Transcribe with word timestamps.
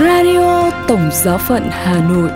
Radio 0.00 0.70
Tổng 0.88 1.10
Giáo 1.12 1.38
phận 1.38 1.62
Hà 1.70 2.08
Nội 2.08 2.30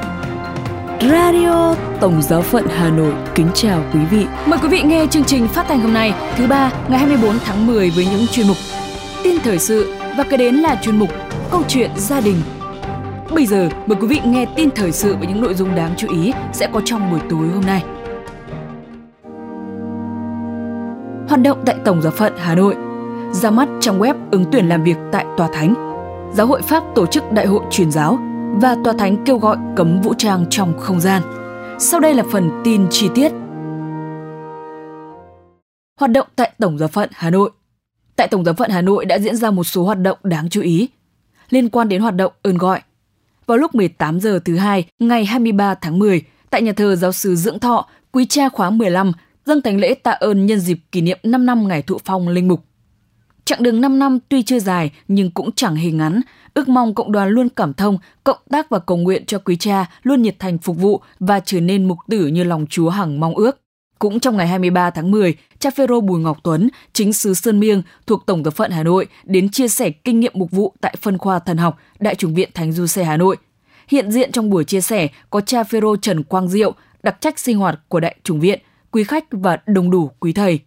Radio 1.01 1.75
Tổng 2.01 2.23
Giáo 2.23 2.43
phận 2.43 2.67
Hà 2.69 2.91
Nội 2.91 3.15
kính 3.35 3.47
chào 3.55 3.83
quý 3.95 4.01
vị. 4.11 4.27
Mời 4.47 4.59
quý 4.63 4.69
vị 4.69 4.83
nghe 4.83 5.07
chương 5.07 5.25
trình 5.25 5.49
phát 5.49 5.65
thanh 5.69 5.81
hôm 5.81 5.93
nay, 5.93 6.13
thứ 6.37 6.47
ba, 6.47 6.73
ngày 6.89 6.99
24 6.99 7.39
tháng 7.45 7.67
10 7.67 7.91
với 7.91 8.07
những 8.07 8.27
chuyên 8.27 8.47
mục 8.47 8.57
tin 9.23 9.41
thời 9.45 9.59
sự 9.59 9.95
và 10.17 10.25
kế 10.25 10.37
đến 10.37 10.55
là 10.55 10.81
chuyên 10.83 10.99
mục 10.99 11.09
câu 11.51 11.63
chuyện 11.69 11.91
gia 11.97 12.21
đình. 12.21 12.37
Bây 13.35 13.47
giờ 13.47 13.69
mời 13.87 13.99
quý 14.01 14.07
vị 14.07 14.21
nghe 14.25 14.47
tin 14.57 14.71
thời 14.71 14.93
sự 14.93 15.17
với 15.17 15.27
những 15.27 15.41
nội 15.41 15.55
dung 15.55 15.75
đáng 15.75 15.95
chú 15.97 16.09
ý 16.23 16.33
sẽ 16.53 16.69
có 16.73 16.81
trong 16.85 17.11
buổi 17.11 17.21
tối 17.31 17.49
hôm 17.55 17.67
nay. 17.67 17.83
Hoạt 21.29 21.41
động 21.43 21.63
tại 21.67 21.77
Tổng 21.85 22.03
Giáo 22.03 22.13
phận 22.13 22.33
Hà 22.39 22.55
Nội 22.55 22.75
ra 23.33 23.51
mắt 23.51 23.69
trang 23.81 24.01
web 24.01 24.15
ứng 24.31 24.45
tuyển 24.53 24.69
làm 24.69 24.85
việc 24.85 24.97
tại 25.13 25.27
Tòa 25.37 25.49
Thánh. 25.53 25.84
Giáo 26.37 26.47
hội 26.47 26.63
Pháp 26.63 26.85
tổ 26.95 27.07
chức 27.07 27.33
đại 27.33 27.47
hội 27.47 27.65
truyền 27.71 27.91
giáo 27.91 28.19
và 28.55 28.77
Tòa 28.85 28.93
Thánh 28.99 29.25
kêu 29.25 29.39
gọi 29.39 29.57
cấm 29.77 30.01
vũ 30.01 30.15
trang 30.19 30.47
trong 30.51 30.79
không 30.79 31.01
gian. 31.01 31.23
Sau 31.79 32.01
đây 32.01 32.15
là 32.15 32.25
phần 32.33 32.51
tin 32.65 32.87
chi 32.91 33.09
tiết. 33.15 33.33
Hoạt 36.01 36.11
động 36.11 36.27
tại 36.37 36.53
Tổng 36.59 36.79
giáo 36.79 36.89
phận 36.89 37.11
Hà 37.13 37.31
Nội 37.31 37.51
Tại 38.17 38.29
Tổng 38.29 38.45
giáo 38.45 38.55
phận 38.55 38.71
Hà 38.71 38.83
Nội 38.83 39.05
đã 39.05 39.19
diễn 39.19 39.37
ra 39.37 39.51
một 39.51 39.65
số 39.65 39.85
hoạt 39.85 39.99
động 39.99 40.19
đáng 40.23 40.49
chú 40.51 40.61
ý 40.61 40.89
liên 41.51 41.69
quan 41.69 41.89
đến 41.89 42.03
hoạt 42.03 42.15
động 42.17 42.33
ơn 42.43 42.59
gọi. 42.59 42.81
Vào 43.47 43.59
lúc 43.59 43.75
18 43.75 44.21
giờ 44.21 44.41
thứ 44.45 44.57
hai 44.57 44.85
ngày 44.99 45.25
23 45.25 45.75
tháng 45.75 45.99
10, 45.99 46.23
tại 46.51 46.63
nhà 46.63 46.73
thờ 46.73 46.97
giáo 46.97 47.13
sứ 47.13 47.35
Dưỡng 47.37 47.59
Thọ, 47.59 47.89
Quý 48.13 48.27
Cha 48.27 48.49
khóa 48.49 48.71
15 48.71 49.13
dâng 49.47 49.63
thánh 49.63 49.81
lễ 49.81 49.95
tạ 49.95 50.11
ơn 50.11 50.47
nhân 50.47 50.61
dịp 50.61 50.79
kỷ 50.93 51.01
niệm 51.01 51.19
5 51.23 51.47
năm 51.47 51.69
ngày 51.69 51.83
thụ 51.83 51.99
phong 52.05 52.29
linh 52.29 52.49
mục. 52.49 52.61
Chặng 53.45 53.63
đường 53.63 53.81
5 53.81 53.99
năm 53.99 54.19
tuy 54.29 54.43
chưa 54.43 54.59
dài 54.59 54.91
nhưng 55.09 55.31
cũng 55.31 55.53
chẳng 55.53 55.77
hề 55.77 55.91
ngắn, 55.91 56.21
ước 56.55 56.69
mong 56.69 56.95
cộng 56.95 57.13
đoàn 57.13 57.29
luôn 57.29 57.49
cảm 57.49 57.75
thông, 57.75 57.99
cộng 58.25 58.39
tác 58.51 58.71
và 58.71 58.79
cầu 58.79 58.97
nguyện 58.97 59.27
cho 59.27 59.39
quý 59.39 59.57
cha 59.57 59.91
luôn 60.03 60.23
nhiệt 60.23 60.39
thành 60.39 60.59
phục 60.59 60.77
vụ 60.77 61.01
và 61.21 61.41
trở 61.41 61.61
nên 61.61 61.89
mục 61.89 61.99
tử 62.11 62.27
như 62.27 62.45
lòng 62.45 62.67
Chúa 62.71 62.89
hằng 62.89 63.21
mong 63.21 63.35
ước. 63.35 63.61
Cũng 63.99 64.21
trong 64.21 64.37
ngày 64.37 64.49
23 64.49 64.91
tháng 64.91 65.11
10, 65.11 65.35
cha 65.59 65.71
Phêrô 65.71 66.01
Bùi 66.01 66.21
Ngọc 66.21 66.39
Tuấn, 66.43 66.69
chính 66.93 67.13
sứ 67.13 67.35
Sơn 67.35 67.61
Miêng 67.61 67.83
thuộc 68.07 68.27
Tổng 68.27 68.43
tập 68.45 68.51
phận 68.51 68.71
Hà 68.71 68.83
Nội 68.83 69.07
đến 69.25 69.49
chia 69.49 69.69
sẻ 69.69 69.91
kinh 69.91 70.21
nghiệm 70.21 70.33
mục 70.35 70.51
vụ 70.51 70.73
tại 70.81 70.95
phân 71.01 71.19
khoa 71.19 71.39
thần 71.39 71.57
học 71.57 71.79
Đại 71.99 72.15
chủng 72.15 72.35
viện 72.35 72.51
Thánh 72.55 72.73
Du 72.73 72.87
Xe 72.87 73.05
Hà 73.05 73.17
Nội. 73.17 73.37
Hiện 73.89 74.13
diện 74.13 74.33
trong 74.33 74.51
buổi 74.51 74.65
chia 74.65 74.81
sẻ 74.81 75.09
có 75.31 75.41
cha 75.41 75.65
Phêrô 75.65 75.97
Trần 75.97 76.23
Quang 76.23 76.49
Diệu, 76.49 76.75
đặc 77.03 77.17
trách 77.21 77.39
sinh 77.39 77.59
hoạt 77.59 77.81
của 77.89 78.01
Đại 78.01 78.17
chủng 78.25 78.41
viện, 78.41 78.61
quý 78.91 79.05
khách 79.05 79.25
và 79.31 79.59
đồng 79.67 79.91
đủ 79.91 80.11
quý 80.21 80.33
thầy. 80.33 80.61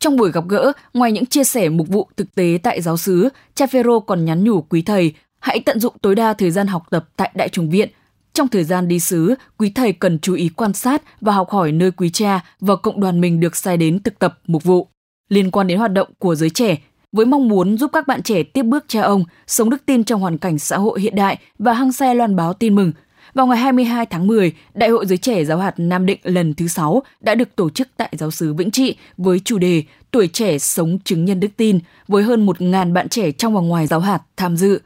Trong 0.00 0.16
buổi 0.16 0.32
gặp 0.32 0.44
gỡ, 0.48 0.72
ngoài 0.94 1.12
những 1.12 1.26
chia 1.26 1.44
sẻ 1.44 1.68
mục 1.68 1.88
vụ 1.88 2.08
thực 2.16 2.34
tế 2.34 2.58
tại 2.62 2.80
giáo 2.80 2.96
xứ, 2.96 3.28
cha 3.54 3.66
Phêrô 3.66 4.00
còn 4.00 4.24
nhắn 4.24 4.44
nhủ 4.44 4.60
quý 4.60 4.82
thầy 4.82 5.12
hãy 5.40 5.60
tận 5.60 5.80
dụng 5.80 5.94
tối 6.02 6.14
đa 6.14 6.32
thời 6.32 6.50
gian 6.50 6.66
học 6.66 6.82
tập 6.90 7.08
tại 7.16 7.30
Đại 7.34 7.48
chủng 7.48 7.70
viện. 7.70 7.88
Trong 8.32 8.48
thời 8.48 8.64
gian 8.64 8.88
đi 8.88 9.00
xứ, 9.00 9.34
quý 9.58 9.70
thầy 9.74 9.92
cần 9.92 10.18
chú 10.18 10.34
ý 10.34 10.48
quan 10.48 10.72
sát 10.72 11.02
và 11.20 11.32
học 11.32 11.50
hỏi 11.50 11.72
nơi 11.72 11.90
quý 11.90 12.10
cha 12.10 12.44
và 12.60 12.76
cộng 12.76 13.00
đoàn 13.00 13.20
mình 13.20 13.40
được 13.40 13.56
sai 13.56 13.76
đến 13.76 14.02
thực 14.02 14.18
tập 14.18 14.38
mục 14.46 14.64
vụ. 14.64 14.88
Liên 15.28 15.50
quan 15.50 15.66
đến 15.66 15.78
hoạt 15.78 15.92
động 15.92 16.08
của 16.18 16.34
giới 16.34 16.50
trẻ, 16.50 16.76
với 17.12 17.26
mong 17.26 17.48
muốn 17.48 17.78
giúp 17.78 17.90
các 17.92 18.06
bạn 18.06 18.22
trẻ 18.22 18.42
tiếp 18.42 18.62
bước 18.62 18.84
cha 18.88 19.02
ông, 19.02 19.24
sống 19.46 19.70
đức 19.70 19.82
tin 19.86 20.04
trong 20.04 20.20
hoàn 20.20 20.38
cảnh 20.38 20.58
xã 20.58 20.78
hội 20.78 21.00
hiện 21.00 21.14
đại 21.14 21.38
và 21.58 21.72
hăng 21.72 21.92
say 21.92 22.14
loan 22.14 22.36
báo 22.36 22.52
tin 22.52 22.74
mừng– 22.74 22.92
vào 23.34 23.46
ngày 23.46 23.58
22 23.58 24.06
tháng 24.06 24.26
10, 24.26 24.52
Đại 24.74 24.88
hội 24.88 25.06
Giới 25.06 25.18
Trẻ 25.18 25.44
Giáo 25.44 25.58
hạt 25.58 25.74
Nam 25.76 26.06
Định 26.06 26.18
lần 26.22 26.54
thứ 26.54 26.68
6 26.68 27.02
đã 27.20 27.34
được 27.34 27.56
tổ 27.56 27.70
chức 27.70 27.88
tại 27.96 28.08
giáo 28.12 28.30
sứ 28.30 28.54
Vĩnh 28.54 28.70
Trị 28.70 28.96
với 29.16 29.40
chủ 29.40 29.58
đề 29.58 29.82
Tuổi 30.10 30.28
trẻ 30.28 30.58
sống 30.58 30.98
chứng 31.04 31.24
nhân 31.24 31.40
đức 31.40 31.48
tin 31.56 31.78
với 32.08 32.22
hơn 32.22 32.46
1.000 32.46 32.92
bạn 32.92 33.08
trẻ 33.08 33.30
trong 33.30 33.54
và 33.54 33.60
ngoài 33.60 33.86
giáo 33.86 34.00
hạt 34.00 34.22
tham 34.36 34.56
dự. 34.56 34.80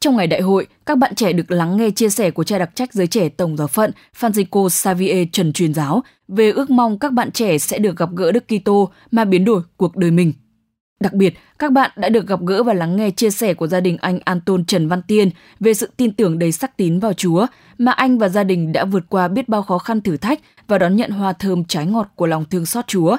Trong 0.00 0.16
ngày 0.16 0.26
đại 0.26 0.40
hội, 0.40 0.66
các 0.86 0.98
bạn 0.98 1.14
trẻ 1.14 1.32
được 1.32 1.50
lắng 1.50 1.76
nghe 1.76 1.90
chia 1.90 2.08
sẻ 2.08 2.30
của 2.30 2.44
cha 2.44 2.58
đặc 2.58 2.70
trách 2.74 2.92
giới 2.92 3.06
trẻ 3.06 3.28
Tổng 3.28 3.56
giáo 3.56 3.66
phận 3.66 3.90
Francisco 4.20 4.68
Xavier 4.68 5.28
Trần 5.32 5.52
truyền 5.52 5.74
giáo 5.74 6.02
về 6.28 6.50
ước 6.50 6.70
mong 6.70 6.98
các 6.98 7.12
bạn 7.12 7.30
trẻ 7.30 7.58
sẽ 7.58 7.78
được 7.78 7.96
gặp 7.96 8.08
gỡ 8.16 8.32
Đức 8.32 8.44
Kitô 8.48 8.90
mà 9.10 9.24
biến 9.24 9.44
đổi 9.44 9.62
cuộc 9.76 9.96
đời 9.96 10.10
mình. 10.10 10.32
Đặc 11.00 11.12
biệt, 11.12 11.34
các 11.58 11.72
bạn 11.72 11.90
đã 11.96 12.08
được 12.08 12.26
gặp 12.26 12.40
gỡ 12.46 12.62
và 12.62 12.74
lắng 12.74 12.96
nghe 12.96 13.10
chia 13.10 13.30
sẻ 13.30 13.54
của 13.54 13.66
gia 13.66 13.80
đình 13.80 13.96
anh 14.00 14.18
Anton 14.24 14.64
Trần 14.64 14.88
Văn 14.88 15.02
Tiên 15.02 15.30
về 15.60 15.74
sự 15.74 15.90
tin 15.96 16.12
tưởng 16.12 16.38
đầy 16.38 16.52
sắc 16.52 16.76
tín 16.76 16.98
vào 16.98 17.12
Chúa 17.12 17.46
mà 17.78 17.92
anh 17.92 18.18
và 18.18 18.28
gia 18.28 18.44
đình 18.44 18.72
đã 18.72 18.84
vượt 18.84 19.04
qua 19.08 19.28
biết 19.28 19.48
bao 19.48 19.62
khó 19.62 19.78
khăn 19.78 20.00
thử 20.00 20.16
thách 20.16 20.40
và 20.68 20.78
đón 20.78 20.96
nhận 20.96 21.10
hoa 21.10 21.32
thơm 21.32 21.64
trái 21.64 21.86
ngọt 21.86 22.12
của 22.14 22.26
lòng 22.26 22.44
thương 22.50 22.66
xót 22.66 22.86
Chúa. 22.86 23.16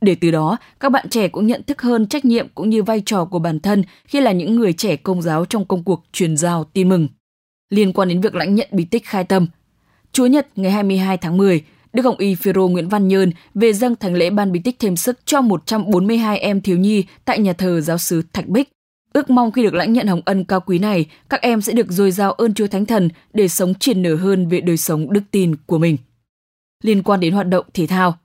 Để 0.00 0.14
từ 0.14 0.30
đó, 0.30 0.56
các 0.80 0.92
bạn 0.92 1.08
trẻ 1.08 1.28
cũng 1.28 1.46
nhận 1.46 1.62
thức 1.62 1.82
hơn 1.82 2.06
trách 2.06 2.24
nhiệm 2.24 2.48
cũng 2.54 2.70
như 2.70 2.82
vai 2.82 3.02
trò 3.06 3.24
của 3.24 3.38
bản 3.38 3.60
thân 3.60 3.82
khi 4.04 4.20
là 4.20 4.32
những 4.32 4.56
người 4.56 4.72
trẻ 4.72 4.96
công 4.96 5.22
giáo 5.22 5.44
trong 5.44 5.64
công 5.64 5.84
cuộc 5.84 6.04
truyền 6.12 6.36
giao 6.36 6.64
tin 6.64 6.88
mừng. 6.88 7.08
Liên 7.70 7.92
quan 7.92 8.08
đến 8.08 8.20
việc 8.20 8.34
lãnh 8.34 8.54
nhận 8.54 8.68
bí 8.72 8.84
tích 8.84 9.06
khai 9.06 9.24
tâm, 9.24 9.46
Chúa 10.12 10.26
Nhật 10.26 10.48
ngày 10.56 10.72
22 10.72 11.16
tháng 11.16 11.36
10, 11.36 11.64
Đức 11.92 12.04
Hồng 12.04 12.18
Y 12.18 12.34
Phêrô 12.34 12.68
Nguyễn 12.68 12.88
Văn 12.88 13.08
Nhơn 13.08 13.32
về 13.54 13.72
dâng 13.72 13.96
thánh 13.96 14.14
lễ 14.14 14.30
ban 14.30 14.52
bí 14.52 14.60
tích 14.60 14.78
thêm 14.78 14.96
sức 14.96 15.18
cho 15.24 15.40
142 15.40 16.38
em 16.38 16.60
thiếu 16.60 16.78
nhi 16.78 17.04
tại 17.24 17.38
nhà 17.38 17.52
thờ 17.52 17.80
giáo 17.80 17.98
sứ 17.98 18.22
Thạch 18.32 18.48
Bích. 18.48 18.68
Ước 19.12 19.30
mong 19.30 19.52
khi 19.52 19.62
được 19.62 19.74
lãnh 19.74 19.92
nhận 19.92 20.06
hồng 20.06 20.20
ân 20.24 20.44
cao 20.44 20.60
quý 20.60 20.78
này, 20.78 21.06
các 21.28 21.40
em 21.40 21.60
sẽ 21.60 21.72
được 21.72 21.90
dồi 21.90 22.10
dào 22.10 22.32
ơn 22.32 22.54
Chúa 22.54 22.66
Thánh 22.66 22.86
Thần 22.86 23.08
để 23.34 23.48
sống 23.48 23.74
triển 23.74 24.02
nở 24.02 24.14
hơn 24.14 24.48
về 24.48 24.60
đời 24.60 24.76
sống 24.76 25.12
đức 25.12 25.20
tin 25.30 25.56
của 25.66 25.78
mình. 25.78 25.96
Liên 26.82 27.02
quan 27.02 27.20
đến 27.20 27.34
hoạt 27.34 27.48
động 27.48 27.66
thể 27.74 27.86
thao, 27.86 28.18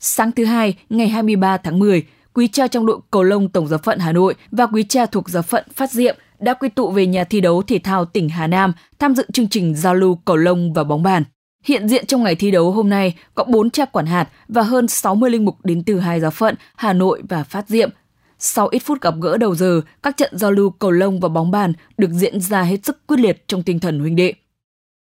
sáng 0.00 0.32
thứ 0.32 0.44
hai 0.44 0.74
ngày 0.90 1.08
23 1.08 1.56
tháng 1.56 1.78
10, 1.78 2.06
quý 2.34 2.48
cha 2.48 2.68
trong 2.68 2.86
đội 2.86 3.00
cầu 3.10 3.22
lông 3.22 3.48
Tổng 3.48 3.68
giáo 3.68 3.78
phận 3.78 3.98
Hà 3.98 4.12
Nội 4.12 4.34
và 4.50 4.66
quý 4.66 4.82
cha 4.82 5.06
thuộc 5.06 5.30
giáo 5.30 5.42
phận 5.42 5.64
Phát 5.74 5.90
Diệm 5.90 6.16
đã 6.38 6.54
quy 6.54 6.68
tụ 6.68 6.90
về 6.90 7.06
nhà 7.06 7.24
thi 7.24 7.40
đấu 7.40 7.62
thể 7.62 7.78
thao 7.78 8.04
tỉnh 8.04 8.28
Hà 8.28 8.46
Nam 8.46 8.72
tham 8.98 9.14
dự 9.14 9.24
chương 9.32 9.48
trình 9.48 9.74
giao 9.74 9.94
lưu 9.94 10.18
cầu 10.24 10.36
lông 10.36 10.72
và 10.72 10.84
bóng 10.84 11.02
bàn. 11.02 11.24
Hiện 11.64 11.88
diện 11.88 12.06
trong 12.06 12.22
ngày 12.22 12.34
thi 12.34 12.50
đấu 12.50 12.70
hôm 12.70 12.88
nay 12.88 13.14
có 13.34 13.44
4 13.44 13.70
cha 13.70 13.84
quản 13.84 14.06
hạt 14.06 14.28
và 14.48 14.62
hơn 14.62 14.88
60 14.88 15.30
linh 15.30 15.44
mục 15.44 15.56
đến 15.64 15.82
từ 15.82 15.98
hai 15.98 16.20
giáo 16.20 16.30
phận 16.30 16.54
Hà 16.76 16.92
Nội 16.92 17.22
và 17.28 17.44
Phát 17.44 17.68
Diệm. 17.68 17.90
Sau 18.38 18.68
ít 18.68 18.78
phút 18.78 19.00
gặp 19.00 19.14
gỡ 19.20 19.36
đầu 19.36 19.54
giờ, 19.54 19.80
các 20.02 20.16
trận 20.16 20.38
giao 20.38 20.50
lưu 20.50 20.70
cầu 20.70 20.90
lông 20.90 21.20
và 21.20 21.28
bóng 21.28 21.50
bàn 21.50 21.72
được 21.98 22.10
diễn 22.12 22.40
ra 22.40 22.62
hết 22.62 22.84
sức 22.84 23.06
quyết 23.06 23.20
liệt 23.20 23.48
trong 23.48 23.62
tinh 23.62 23.80
thần 23.80 24.00
huynh 24.00 24.16
đệ. 24.16 24.32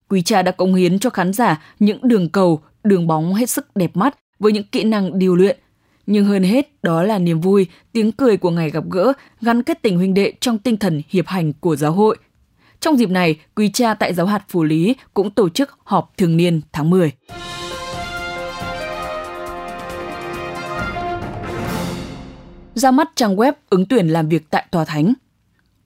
Quý 0.09 0.21
cha 0.21 0.41
đã 0.41 0.51
cống 0.51 0.75
hiến 0.75 0.99
cho 0.99 1.09
khán 1.09 1.33
giả 1.33 1.61
những 1.79 1.99
đường 2.01 2.29
cầu, 2.29 2.61
đường 2.83 3.07
bóng 3.07 3.33
hết 3.33 3.49
sức 3.49 3.75
đẹp 3.75 3.97
mắt 3.97 4.17
với 4.39 4.51
những 4.51 4.63
kỹ 4.63 4.83
năng 4.83 5.19
điều 5.19 5.35
luyện. 5.35 5.57
Nhưng 6.05 6.25
hơn 6.25 6.43
hết 6.43 6.83
đó 6.83 7.03
là 7.03 7.19
niềm 7.19 7.41
vui, 7.41 7.67
tiếng 7.91 8.11
cười 8.11 8.37
của 8.37 8.51
ngày 8.51 8.69
gặp 8.69 8.83
gỡ 8.89 9.13
gắn 9.41 9.63
kết 9.63 9.81
tình 9.81 9.97
huynh 9.97 10.13
đệ 10.13 10.33
trong 10.39 10.57
tinh 10.57 10.77
thần 10.77 11.01
hiệp 11.09 11.27
hành 11.27 11.53
của 11.53 11.75
giáo 11.75 11.91
hội– 11.91 12.17
trong 12.79 12.97
dịp 12.97 13.09
này, 13.09 13.39
quý 13.55 13.69
cha 13.73 13.93
tại 13.93 14.13
giáo 14.13 14.25
hạt 14.25 14.45
Phủ 14.49 14.63
Lý 14.63 14.95
cũng 15.13 15.31
tổ 15.31 15.49
chức 15.49 15.77
họp 15.83 16.17
thường 16.17 16.37
niên 16.37 16.61
tháng 16.71 16.89
10. 16.89 17.11
Ra 22.75 22.91
mắt 22.91 23.09
trang 23.15 23.35
web 23.35 23.53
ứng 23.69 23.85
tuyển 23.85 24.07
làm 24.07 24.29
việc 24.29 24.49
tại 24.49 24.65
Tòa 24.71 24.85
Thánh. 24.85 25.13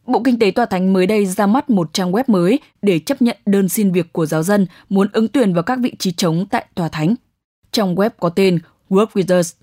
Bộ 0.06 0.22
Kinh 0.26 0.40
tế 0.40 0.52
Tòa 0.52 0.66
Thánh 0.66 0.94
mới 0.94 1.08
đây 1.08 1.26
ra 1.26 1.48
mắt 1.48 1.70
một 1.70 1.94
trang 1.94 2.12
web 2.12 2.24
mới 2.28 2.60
để 2.82 3.00
chấp 3.00 3.22
nhận 3.22 3.38
đơn 3.46 3.70
xin 3.70 3.92
việc 3.92 4.14
của 4.14 4.26
giáo 4.26 4.44
dân 4.44 4.68
muốn 4.90 5.08
ứng 5.14 5.28
tuyển 5.28 5.54
vào 5.54 5.64
các 5.64 5.80
vị 5.82 5.96
trí 6.00 6.12
trống 6.12 6.46
tại 6.50 6.66
Tòa 6.76 6.88
Thánh. 6.88 7.16
Trong 7.72 7.96
web 7.96 8.10
có 8.20 8.30
tên 8.30 8.60
Work 8.90 9.08
with 9.14 9.40
us, 9.40 9.54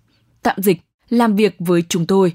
tạm 0.43 0.57
dịch, 0.63 0.81
làm 1.09 1.37
việc 1.37 1.57
với 1.59 1.83
chúng 1.89 2.07
tôi. 2.07 2.33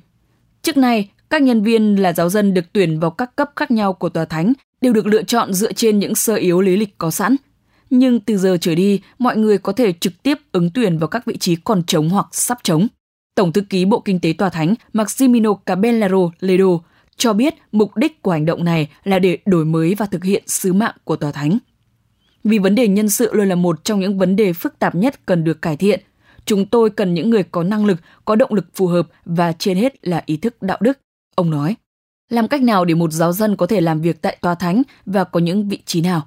Trước 0.62 0.78
nay, 0.78 1.10
các 1.30 1.42
nhân 1.42 1.64
viên 1.64 1.96
là 1.96 2.14
giáo 2.14 2.30
dân 2.30 2.54
được 2.54 2.66
tuyển 2.74 3.00
vào 3.00 3.12
các 3.12 3.36
cấp 3.36 3.52
khác 3.56 3.72
nhau 3.72 3.94
của 3.94 4.10
Tòa 4.10 4.26
Thánh 4.26 4.54
đều 4.82 4.94
được 4.94 5.06
lựa 5.06 5.24
chọn 5.24 5.54
dựa 5.54 5.74
trên 5.74 6.00
những 6.00 6.16
sơ 6.16 6.36
yếu 6.36 6.62
lý 6.62 6.78
lịch 6.78 6.98
có 6.98 7.12
sẵn. 7.12 7.36
Nhưng 7.90 8.20
từ 8.20 8.38
giờ 8.38 8.58
trở 8.62 8.76
đi, 8.76 9.02
mọi 9.20 9.38
người 9.38 9.58
có 9.58 9.72
thể 9.72 9.94
trực 9.94 10.24
tiếp 10.24 10.38
ứng 10.52 10.70
tuyển 10.74 10.98
vào 10.98 11.08
các 11.08 11.26
vị 11.26 11.38
trí 11.38 11.56
còn 11.56 11.84
trống 11.84 12.10
hoặc 12.10 12.28
sắp 12.32 12.58
trống. 12.64 12.88
Tổng 13.36 13.54
thư 13.54 13.62
ký 13.62 13.86
Bộ 13.86 14.00
Kinh 14.00 14.20
tế 14.20 14.34
Tòa 14.34 14.50
Thánh 14.50 14.74
Maximino 14.94 15.54
Cabellaro 15.54 16.30
Ledo 16.40 16.80
cho 17.18 17.34
biết 17.34 17.54
mục 17.72 17.98
đích 17.98 18.22
của 18.22 18.32
hành 18.32 18.46
động 18.46 18.64
này 18.64 18.90
là 19.04 19.20
để 19.20 19.38
đổi 19.46 19.66
mới 19.66 19.96
và 19.96 20.06
thực 20.06 20.24
hiện 20.24 20.44
sứ 20.48 20.74
mạng 20.74 20.96
của 21.04 21.16
Tòa 21.16 21.32
Thánh. 21.32 21.58
Vì 22.44 22.60
vấn 22.60 22.76
đề 22.76 22.88
nhân 22.88 23.10
sự 23.10 23.34
luôn 23.34 23.50
là 23.50 23.56
một 23.56 23.84
trong 23.84 24.00
những 24.00 24.18
vấn 24.18 24.36
đề 24.36 24.54
phức 24.54 24.80
tạp 24.80 24.96
nhất 24.96 25.26
cần 25.26 25.44
được 25.44 25.62
cải 25.62 25.78
thiện, 25.78 26.02
chúng 26.46 26.66
tôi 26.66 26.90
cần 26.90 27.14
những 27.14 27.30
người 27.30 27.44
có 27.44 27.64
năng 27.64 27.86
lực, 27.86 27.98
có 28.26 28.36
động 28.36 28.54
lực 28.54 28.66
phù 28.76 28.88
hợp 28.88 29.08
và 29.26 29.52
trên 29.52 29.78
hết 29.78 30.08
là 30.08 30.24
ý 30.26 30.38
thức 30.38 30.62
đạo 30.62 30.78
đức, 30.82 31.00
ông 31.36 31.50
nói. 31.50 31.76
Làm 32.30 32.48
cách 32.48 32.62
nào 32.62 32.86
để 32.86 32.94
một 32.94 33.12
giáo 33.12 33.34
dân 33.34 33.56
có 33.56 33.68
thể 33.68 33.82
làm 33.82 34.02
việc 34.02 34.22
tại 34.22 34.38
tòa 34.42 34.56
thánh 34.56 34.82
và 35.06 35.24
có 35.24 35.40
những 35.40 35.70
vị 35.70 35.80
trí 35.86 36.02
nào? 36.02 36.22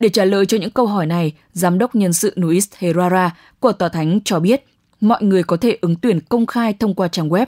Để 0.00 0.08
trả 0.08 0.24
lời 0.24 0.46
cho 0.46 0.58
những 0.58 0.70
câu 0.70 0.86
hỏi 0.86 1.06
này, 1.06 1.32
Giám 1.52 1.78
đốc 1.78 1.94
nhân 1.94 2.12
sự 2.12 2.32
Luis 2.36 2.68
Herrera 2.78 3.36
của 3.60 3.72
tòa 3.72 3.88
thánh 3.88 4.20
cho 4.24 4.40
biết 4.40 4.64
mọi 5.00 5.22
người 5.22 5.42
có 5.42 5.56
thể 5.56 5.78
ứng 5.80 5.96
tuyển 5.96 6.20
công 6.20 6.46
khai 6.46 6.74
thông 6.74 6.94
qua 6.94 7.08
trang 7.08 7.28
web. 7.28 7.46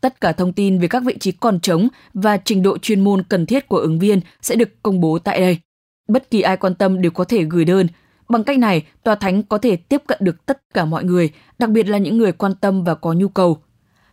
Tất 0.00 0.20
cả 0.20 0.32
thông 0.32 0.52
tin 0.52 0.78
về 0.78 0.88
các 0.88 1.02
vị 1.06 1.16
trí 1.20 1.32
còn 1.32 1.60
trống 1.60 1.88
và 2.14 2.36
trình 2.36 2.62
độ 2.62 2.78
chuyên 2.78 3.00
môn 3.00 3.22
cần 3.22 3.46
thiết 3.46 3.68
của 3.68 3.78
ứng 3.78 3.98
viên 3.98 4.20
sẽ 4.42 4.56
được 4.56 4.82
công 4.82 5.00
bố 5.00 5.18
tại 5.18 5.40
đây. 5.40 5.58
Bất 6.08 6.30
kỳ 6.30 6.40
ai 6.40 6.56
quan 6.56 6.74
tâm 6.74 7.02
đều 7.02 7.10
có 7.10 7.24
thể 7.24 7.44
gửi 7.44 7.64
đơn. 7.64 7.86
Bằng 8.28 8.44
cách 8.44 8.58
này, 8.58 8.86
tòa 9.02 9.14
thánh 9.14 9.42
có 9.42 9.58
thể 9.58 9.76
tiếp 9.76 10.02
cận 10.06 10.18
được 10.22 10.46
tất 10.46 10.60
cả 10.74 10.84
mọi 10.84 11.04
người, 11.04 11.30
đặc 11.58 11.70
biệt 11.70 11.88
là 11.88 11.98
những 11.98 12.18
người 12.18 12.32
quan 12.32 12.54
tâm 12.54 12.84
và 12.84 12.94
có 12.94 13.12
nhu 13.12 13.28
cầu. 13.28 13.58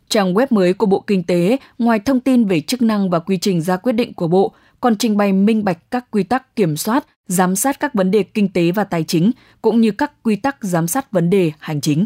Trang 0.09 0.33
web 0.33 0.47
mới 0.49 0.73
của 0.73 0.85
Bộ 0.85 0.99
Kinh 1.07 1.23
tế, 1.23 1.57
ngoài 1.77 1.99
thông 1.99 2.19
tin 2.19 2.45
về 2.45 2.61
chức 2.61 2.81
năng 2.81 3.09
và 3.09 3.19
quy 3.19 3.37
trình 3.37 3.61
ra 3.61 3.77
quyết 3.77 3.93
định 3.93 4.13
của 4.13 4.27
Bộ, 4.27 4.51
còn 4.81 4.97
trình 4.97 5.17
bày 5.17 5.33
minh 5.33 5.63
bạch 5.63 5.91
các 5.91 6.11
quy 6.11 6.23
tắc 6.23 6.55
kiểm 6.55 6.77
soát, 6.77 7.05
giám 7.27 7.55
sát 7.55 7.79
các 7.79 7.93
vấn 7.93 8.11
đề 8.11 8.23
kinh 8.23 8.47
tế 8.47 8.71
và 8.71 8.83
tài 8.83 9.03
chính, 9.03 9.31
cũng 9.61 9.81
như 9.81 9.91
các 9.91 10.23
quy 10.23 10.35
tắc 10.35 10.63
giám 10.63 10.87
sát 10.87 11.11
vấn 11.11 11.29
đề 11.29 11.51
hành 11.59 11.81
chính. 11.81 12.05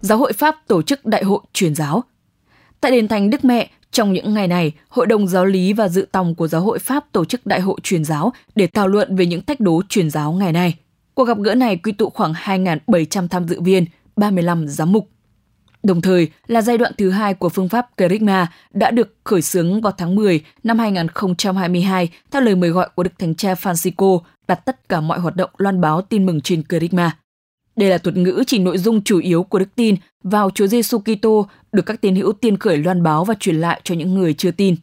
Giáo 0.00 0.18
hội 0.18 0.32
Pháp 0.32 0.56
tổ 0.66 0.82
chức 0.82 1.06
Đại 1.06 1.24
hội 1.24 1.40
truyền 1.52 1.74
giáo. 1.74 2.04
Tại 2.80 2.92
đền 2.92 3.08
thánh 3.08 3.30
Đức 3.30 3.44
Mẹ, 3.44 3.70
trong 3.90 4.12
những 4.12 4.34
ngày 4.34 4.48
này, 4.48 4.72
Hội 4.88 5.06
đồng 5.06 5.28
Giáo 5.28 5.44
lý 5.44 5.72
và 5.72 5.88
Dự 5.88 6.06
tòng 6.12 6.34
của 6.34 6.48
Giáo 6.48 6.60
hội 6.60 6.78
Pháp 6.78 7.12
tổ 7.12 7.24
chức 7.24 7.46
Đại 7.46 7.60
hội 7.60 7.78
truyền 7.82 8.04
giáo 8.04 8.32
để 8.54 8.66
thảo 8.66 8.88
luận 8.88 9.16
về 9.16 9.26
những 9.26 9.42
thách 9.42 9.60
đố 9.60 9.82
truyền 9.88 10.10
giáo 10.10 10.32
ngày 10.32 10.52
nay. 10.52 10.74
Cuộc 11.16 11.24
gặp 11.24 11.38
gỡ 11.38 11.54
này 11.54 11.76
quy 11.76 11.92
tụ 11.92 12.10
khoảng 12.10 12.32
2.700 12.32 13.28
tham 13.28 13.48
dự 13.48 13.60
viên, 13.60 13.84
35 14.16 14.68
giám 14.68 14.92
mục. 14.92 15.08
Đồng 15.82 16.00
thời 16.00 16.28
là 16.46 16.62
giai 16.62 16.78
đoạn 16.78 16.92
thứ 16.98 17.10
hai 17.10 17.34
của 17.34 17.48
phương 17.48 17.68
pháp 17.68 17.96
Kerygma 17.96 18.46
đã 18.72 18.90
được 18.90 19.14
khởi 19.24 19.42
xướng 19.42 19.80
vào 19.80 19.92
tháng 19.98 20.14
10 20.14 20.40
năm 20.62 20.78
2022 20.78 22.08
theo 22.30 22.42
lời 22.42 22.54
mời 22.54 22.70
gọi 22.70 22.88
của 22.94 23.02
Đức 23.02 23.10
Thánh 23.18 23.34
Cha 23.34 23.54
Francisco 23.54 24.20
đặt 24.48 24.54
tất 24.54 24.88
cả 24.88 25.00
mọi 25.00 25.18
hoạt 25.18 25.36
động 25.36 25.50
loan 25.58 25.80
báo 25.80 26.02
tin 26.02 26.26
mừng 26.26 26.40
trên 26.40 26.62
Kerygma. 26.62 27.16
Đây 27.76 27.88
là 27.88 27.98
thuật 27.98 28.16
ngữ 28.16 28.44
chỉ 28.46 28.58
nội 28.58 28.78
dung 28.78 29.04
chủ 29.04 29.18
yếu 29.18 29.42
của 29.42 29.58
đức 29.58 29.74
tin 29.74 29.96
vào 30.22 30.50
Chúa 30.50 30.66
Giêsu 30.66 30.98
Kitô 30.98 31.46
được 31.72 31.86
các 31.86 32.00
tín 32.00 32.16
hữu 32.16 32.32
tiên 32.32 32.56
khởi 32.56 32.76
loan 32.76 33.02
báo 33.02 33.24
và 33.24 33.34
truyền 33.40 33.56
lại 33.56 33.80
cho 33.84 33.94
những 33.94 34.14
người 34.14 34.34
chưa 34.34 34.50
tin. 34.50 34.76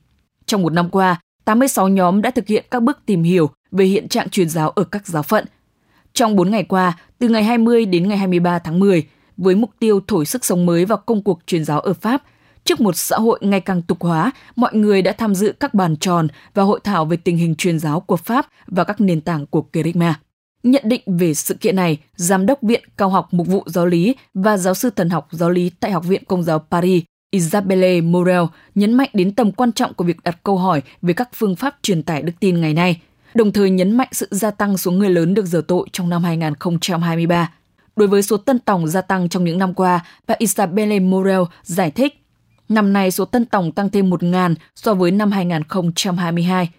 Trong 0.46 0.62
một 0.62 0.74
năm 0.74 0.90
qua, 0.90 1.20
86 1.46 1.88
nhóm 1.88 2.22
đã 2.22 2.32
thực 2.32 2.48
hiện 2.48 2.66
các 2.72 2.84
bước 2.84 3.00
tìm 3.06 3.24
hiểu 3.24 3.50
về 3.72 3.86
hiện 3.86 4.08
trạng 4.08 4.30
truyền 4.30 4.50
giáo 4.50 4.70
ở 4.70 4.84
các 4.84 5.08
giáo 5.08 5.24
phận. 5.24 5.46
Trong 6.14 6.36
4 6.36 6.52
ngày 6.52 6.64
qua, 6.64 6.98
từ 7.20 7.30
ngày 7.30 7.44
20 7.44 7.86
đến 7.86 8.08
ngày 8.08 8.18
23 8.18 8.60
tháng 8.60 8.80
10, 8.80 9.08
với 9.38 9.56
mục 9.56 9.70
tiêu 9.80 10.00
thổi 10.08 10.26
sức 10.26 10.46
sống 10.46 10.66
mới 10.66 10.86
vào 10.86 10.98
công 10.98 11.24
cuộc 11.24 11.40
truyền 11.48 11.66
giáo 11.66 11.80
ở 11.80 11.94
Pháp, 11.94 12.24
trước 12.64 12.82
một 12.82 12.96
xã 12.96 13.18
hội 13.18 13.40
ngày 13.42 13.60
càng 13.60 13.82
tục 13.82 13.98
hóa, 14.02 14.32
mọi 14.56 14.76
người 14.76 15.02
đã 15.02 15.12
tham 15.12 15.36
dự 15.36 15.54
các 15.60 15.74
bàn 15.74 15.96
tròn 15.98 16.28
và 16.54 16.64
hội 16.64 16.80
thảo 16.84 17.06
về 17.06 17.18
tình 17.18 17.38
hình 17.38 17.56
truyền 17.56 17.80
giáo 17.80 18.00
của 18.00 18.18
Pháp 18.18 18.48
và 18.68 18.84
các 18.84 19.02
nền 19.02 19.22
tảng 19.22 19.46
của 19.46 19.62
Kerygma. 19.62 20.20
Nhận 20.64 20.84
định 20.86 21.02
về 21.06 21.34
sự 21.34 21.54
kiện 21.54 21.76
này, 21.76 21.98
Giám 22.16 22.46
đốc 22.46 22.62
Viện 22.62 22.84
Cao 22.98 23.10
học 23.10 23.28
Mục 23.32 23.48
vụ 23.48 23.64
Giáo 23.66 23.86
lý 23.86 24.16
và 24.34 24.58
Giáo 24.58 24.74
sư 24.74 24.90
Thần 24.90 25.10
học 25.10 25.28
Giáo 25.32 25.50
lý 25.50 25.72
tại 25.80 25.92
Học 25.92 26.06
viện 26.06 26.24
Công 26.26 26.44
giáo 26.44 26.60
Paris, 26.60 27.04
Isabelle 27.32 28.02
Morel 28.02 28.44
nhấn 28.76 28.94
mạnh 28.94 29.10
đến 29.14 29.36
tầm 29.36 29.52
quan 29.52 29.72
trọng 29.72 29.94
của 29.94 30.04
việc 30.04 30.24
đặt 30.24 30.44
câu 30.44 30.58
hỏi 30.58 30.82
về 31.02 31.14
các 31.14 31.30
phương 31.34 31.56
pháp 31.56 31.76
truyền 31.82 32.04
tải 32.04 32.22
đức 32.22 32.34
tin 32.40 32.62
ngày 32.62 32.74
nay, 32.74 33.02
đồng 33.34 33.52
thời 33.52 33.70
nhấn 33.70 33.92
mạnh 33.92 34.08
sự 34.12 34.28
gia 34.32 34.52
tăng 34.52 34.78
số 34.78 34.92
người 34.92 35.10
lớn 35.10 35.34
được 35.34 35.46
dở 35.46 35.62
tội 35.68 35.88
trong 35.92 36.10
năm 36.10 36.24
2023. 36.24 37.52
Đối 37.96 38.08
với 38.08 38.24
số 38.24 38.38
tân 38.38 38.60
tòng 38.60 38.88
gia 38.88 39.02
tăng 39.02 39.30
trong 39.30 39.44
những 39.44 39.58
năm 39.58 39.74
qua, 39.74 40.06
bà 40.28 40.36
Isabelle 40.38 41.00
Morel 41.00 41.42
giải 41.64 41.92
thích, 41.92 42.14
năm 42.70 42.94
nay 42.94 43.12
số 43.12 43.26
tân 43.26 43.46
tòng 43.46 43.72
tăng 43.72 43.90
thêm 43.90 44.10
1.000 44.10 44.56
so 44.76 44.94
với 44.94 45.12
năm 45.12 45.32
2022 45.32 46.70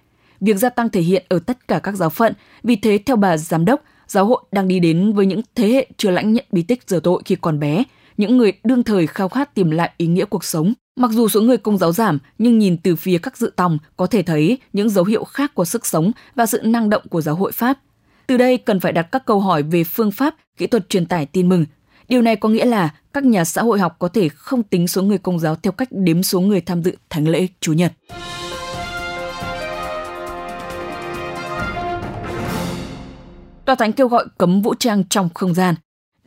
việc 0.41 0.57
gia 0.57 0.69
tăng 0.69 0.89
thể 0.89 1.01
hiện 1.01 1.25
ở 1.29 1.39
tất 1.39 1.69
cả 1.69 1.79
các 1.79 1.95
giáo 1.95 2.11
phận. 2.11 2.33
Vì 2.63 2.77
thế, 2.77 2.99
theo 3.07 3.17
bà 3.17 3.37
giám 3.37 3.65
đốc, 3.65 3.83
giáo 4.07 4.27
hội 4.27 4.43
đang 4.53 4.69
đi 4.69 4.81
đến 4.81 5.13
với 5.13 5.27
những 5.27 5.41
thế 5.55 5.69
hệ 5.69 5.87
chưa 5.97 6.11
lãnh 6.11 6.33
nhận 6.33 6.45
bí 6.53 6.63
tích 6.63 6.83
dở 6.87 7.01
tội 7.03 7.23
khi 7.25 7.37
còn 7.41 7.61
bé, 7.61 7.83
những 8.17 8.37
người 8.37 8.53
đương 8.65 8.83
thời 8.83 9.07
khao 9.07 9.29
khát 9.29 9.55
tìm 9.55 9.71
lại 9.71 9.91
ý 9.97 10.07
nghĩa 10.07 10.25
cuộc 10.25 10.45
sống. 10.45 10.75
Mặc 10.97 11.11
dù 11.11 11.29
số 11.29 11.41
người 11.41 11.59
công 11.59 11.79
giáo 11.79 11.93
giảm, 11.93 12.19
nhưng 12.39 12.59
nhìn 12.59 12.77
từ 12.77 12.97
phía 12.97 13.19
các 13.19 13.37
dự 13.37 13.53
tòng 13.57 13.79
có 13.97 14.07
thể 14.07 14.23
thấy 14.23 14.59
những 14.73 14.91
dấu 14.91 15.05
hiệu 15.05 15.25
khác 15.25 15.55
của 15.55 15.65
sức 15.65 15.87
sống 15.87 16.13
và 16.35 16.47
sự 16.47 16.61
năng 16.65 16.91
động 16.91 17.03
của 17.11 17.21
giáo 17.21 17.35
hội 17.35 17.53
Pháp. 17.53 17.79
Từ 18.27 18.37
đây 18.37 18.59
cần 18.59 18.81
phải 18.81 18.93
đặt 18.93 19.03
các 19.03 19.25
câu 19.27 19.41
hỏi 19.41 19.63
về 19.63 19.85
phương 19.85 20.11
pháp, 20.11 20.35
kỹ 20.57 20.67
thuật 20.67 20.89
truyền 20.89 21.07
tải 21.07 21.27
tin 21.27 21.49
mừng. 21.49 21.65
Điều 22.09 22.23
này 22.23 22.37
có 22.37 22.49
nghĩa 22.49 22.65
là 22.65 22.95
các 23.13 23.25
nhà 23.25 23.45
xã 23.45 23.63
hội 23.63 23.79
học 23.79 23.97
có 23.99 24.09
thể 24.09 24.29
không 24.29 24.63
tính 24.63 24.89
số 24.89 25.03
người 25.03 25.19
công 25.19 25.39
giáo 25.39 25.57
theo 25.57 25.73
cách 25.73 25.89
đếm 25.91 26.23
số 26.23 26.41
người 26.41 26.61
tham 26.61 26.83
dự 26.83 26.97
thánh 27.11 27.29
lễ 27.29 27.47
Chủ 27.61 27.73
nhật. 27.73 27.93
Tòa 33.65 33.75
Thánh 33.75 33.93
kêu 33.93 34.09
gọi 34.09 34.27
cấm 34.39 34.63
vũ 34.63 34.75
trang 34.75 35.05
trong 35.11 35.29
không 35.35 35.55
gian. 35.55 35.75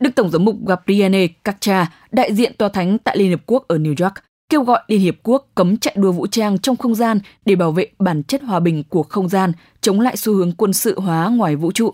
Đức 0.00 0.10
Tổng 0.16 0.30
giám 0.30 0.44
mục 0.44 0.56
Gabriele 0.66 1.26
Caccia, 1.26 1.86
đại 2.12 2.34
diện 2.34 2.52
Tòa 2.58 2.68
Thánh 2.68 2.98
tại 2.98 3.18
Liên 3.18 3.30
Hợp 3.30 3.40
Quốc 3.46 3.64
ở 3.68 3.78
New 3.78 4.04
York, 4.04 4.14
kêu 4.48 4.62
gọi 4.62 4.80
Liên 4.88 5.00
Hiệp 5.00 5.14
Quốc 5.22 5.48
cấm 5.54 5.76
chạy 5.76 5.94
đua 5.98 6.12
vũ 6.12 6.26
trang 6.26 6.58
trong 6.58 6.76
không 6.76 6.94
gian 6.94 7.20
để 7.44 7.56
bảo 7.56 7.72
vệ 7.72 7.86
bản 7.98 8.22
chất 8.22 8.42
hòa 8.42 8.60
bình 8.60 8.84
của 8.88 9.02
không 9.02 9.28
gian, 9.28 9.52
chống 9.80 10.00
lại 10.00 10.16
xu 10.16 10.34
hướng 10.34 10.52
quân 10.52 10.72
sự 10.72 11.00
hóa 11.00 11.28
ngoài 11.28 11.56
vũ 11.56 11.72
trụ. 11.72 11.90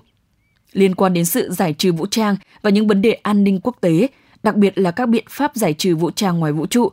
Liên 0.72 0.94
quan 0.94 1.12
đến 1.12 1.24
sự 1.24 1.50
giải 1.50 1.72
trừ 1.72 1.92
vũ 1.92 2.06
trang 2.06 2.36
và 2.62 2.70
những 2.70 2.86
vấn 2.86 3.02
đề 3.02 3.12
an 3.12 3.44
ninh 3.44 3.60
quốc 3.62 3.76
tế, 3.80 4.08
đặc 4.42 4.56
biệt 4.56 4.78
là 4.78 4.90
các 4.90 5.08
biện 5.08 5.24
pháp 5.30 5.52
giải 5.54 5.74
trừ 5.74 5.96
vũ 5.96 6.10
trang 6.10 6.38
ngoài 6.38 6.52
vũ 6.52 6.66
trụ. 6.66 6.88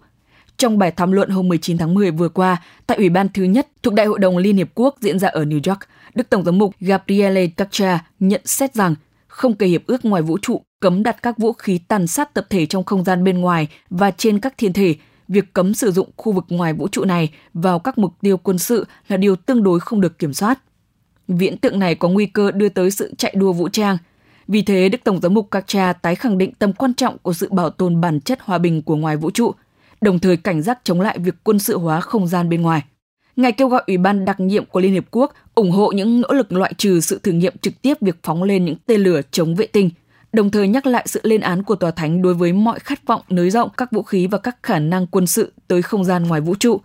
Trong 0.58 0.78
bài 0.78 0.92
tham 0.92 1.12
luận 1.12 1.30
hôm 1.30 1.48
19 1.48 1.78
tháng 1.78 1.94
10 1.94 2.12
vừa 2.12 2.30
qua, 2.30 2.62
tại 2.88 2.98
Ủy 2.98 3.10
ban 3.10 3.30
thứ 3.34 3.44
nhất 3.44 3.68
thuộc 3.84 3.94
Đại 3.94 4.06
hội 4.06 4.19
đồng 4.19 4.38
Liên 4.38 4.58
Hiệp 4.58 4.69
Quốc 4.75 4.96
diễn 5.02 5.19
ra 5.19 5.28
ở 5.28 5.44
New 5.44 5.60
York, 5.72 5.80
Đức 6.16 6.30
Tổng 6.30 6.44
giám 6.44 6.58
mục 6.58 6.75
Gabriele 6.80 7.48
Caccia 7.48 8.00
nhận 8.19 8.42
xét 8.46 8.75
rằng 8.75 8.96
không 9.28 9.56
kể 9.56 9.68
hiệp 9.68 9.88
ước 9.88 10.06
ngoài 10.06 10.22
vũ 10.22 10.38
trụ 10.38 10.62
cấm 10.80 11.04
đặt 11.04 11.24
các 11.24 11.38
vũ 11.38 11.54
khí 11.54 11.80
tàn 11.88 12.08
sát 12.08 12.34
tập 12.34 12.46
thể 12.50 12.66
trong 12.66 12.84
không 12.84 13.04
gian 13.04 13.24
bên 13.24 13.42
ngoài 13.42 13.68
và 13.90 14.12
trên 14.12 14.40
các 14.40 14.54
thiên 14.58 14.74
thể, 14.74 14.96
việc 15.31 15.54
cấm 15.54 15.74
sử 15.74 15.92
dụng 15.92 16.10
khu 16.18 16.31
vực 16.31 16.45
ngoài 16.50 16.74
vũ 16.74 16.88
trụ 16.88 17.06
này 17.06 17.30
vào 17.54 17.80
các 17.80 17.98
mục 17.98 18.13
tiêu 18.22 18.38
quân 18.38 18.57
sự 18.57 18.86
là 19.07 19.18
điều 19.18 19.36
tương 19.36 19.63
đối 19.63 19.80
không 19.80 20.01
được 20.01 20.19
kiểm 20.19 20.33
soát. 20.33 20.60
Viễn 21.28 21.57
tượng 21.57 21.80
này 21.80 21.95
có 21.95 22.10
nguy 22.10 22.25
cơ 22.25 22.51
đưa 22.51 22.69
tới 22.69 22.92
sự 22.92 23.13
chạy 23.18 23.33
đua 23.38 23.54
vũ 23.54 23.69
trang. 23.69 23.98
Vì 24.48 24.62
thế, 24.62 24.89
Đức 24.89 24.98
Tổng 25.04 25.22
giám 25.22 25.33
mục 25.33 25.51
Caccia 25.51 25.94
tái 26.01 26.16
khẳng 26.16 26.38
định 26.38 26.51
tầm 26.60 26.74
quan 26.74 26.94
trọng 26.94 27.18
của 27.18 27.33
sự 27.33 27.50
bảo 27.51 27.69
tồn 27.69 28.01
bản 28.01 28.22
chất 28.22 28.39
hòa 28.42 28.57
bình 28.57 28.81
của 28.81 28.95
ngoài 28.95 29.18
vũ 29.18 29.31
trụ, 29.31 29.51
đồng 30.01 30.19
thời 30.19 30.38
cảnh 30.38 30.62
giác 30.62 30.80
chống 30.83 31.01
lại 31.01 31.19
việc 31.19 31.36
quân 31.44 31.60
sự 31.60 31.77
hóa 31.77 32.01
không 32.01 32.27
gian 32.27 32.50
bên 32.50 32.62
ngoài. 32.62 32.84
Ngài 33.36 33.51
kêu 33.51 33.68
gọi 33.68 33.84
Ủy 33.88 33.98
ban 33.98 34.25
đặc 34.25 34.39
nhiệm 34.39 34.66
của 34.66 34.80
Liên 34.80 34.94
Hiệp 34.94 35.06
Quốc 35.12 35.34
ủng 35.56 35.72
hộ 35.72 35.92
những 35.92 36.22
nỗ 36.22 36.34
lực 36.34 36.51
loại 36.51 36.74
trừ 36.77 37.00
sự 37.00 37.19
thử 37.24 37.31
nghiệm 37.31 37.57
trực 37.62 37.81
tiếp 37.81 37.98
việc 38.01 38.19
phóng 38.24 38.44
lên 38.44 38.66
những 38.66 38.75
tên 38.86 39.01
lửa 39.01 39.22
chống 39.31 39.56
vệ 39.56 39.68
tinh, 39.68 39.89
đồng 40.33 40.51
thời 40.51 40.68
nhắc 40.68 40.86
lại 40.86 41.06
sự 41.07 41.19
lên 41.24 41.42
án 41.42 41.63
của 41.63 41.75
Tòa 41.75 41.92
Thánh 41.92 42.22
đối 42.22 42.33
với 42.33 42.54
mọi 42.54 42.80
khát 42.80 43.07
vọng 43.07 43.22
nới 43.30 43.50
rộng 43.50 43.69
các 43.78 43.92
vũ 43.92 44.04
khí 44.04 44.28
và 44.28 44.38
các 44.38 44.57
khả 44.63 44.80
năng 44.80 45.07
quân 45.07 45.28
sự 45.28 45.54
tới 45.68 45.81
không 45.81 46.04
gian 46.04 46.24
ngoài 46.24 46.42
vũ 46.42 46.56
trụ. 46.56 46.81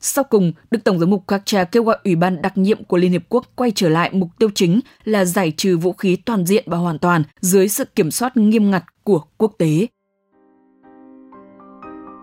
Sau 0.00 0.24
cùng, 0.24 0.52
Đức 0.70 0.84
Tổng 0.84 0.98
giám 0.98 1.10
mục 1.10 1.26
Kacha 1.26 1.64
kêu 1.64 1.84
gọi 1.84 1.98
Ủy 2.04 2.16
ban 2.16 2.42
đặc 2.42 2.58
nhiệm 2.58 2.84
của 2.84 2.96
Liên 2.96 3.12
Hiệp 3.12 3.22
Quốc 3.28 3.46
quay 3.56 3.72
trở 3.74 3.88
lại 3.88 4.10
mục 4.12 4.28
tiêu 4.38 4.48
chính 4.54 4.80
là 5.04 5.24
giải 5.24 5.52
trừ 5.56 5.76
vũ 5.76 5.92
khí 5.92 6.16
toàn 6.16 6.46
diện 6.46 6.64
và 6.66 6.78
hoàn 6.78 6.98
toàn 6.98 7.22
dưới 7.40 7.68
sự 7.68 7.84
kiểm 7.84 8.10
soát 8.10 8.36
nghiêm 8.36 8.70
ngặt 8.70 8.84
của 9.04 9.22
quốc 9.38 9.52
tế. 9.58 9.86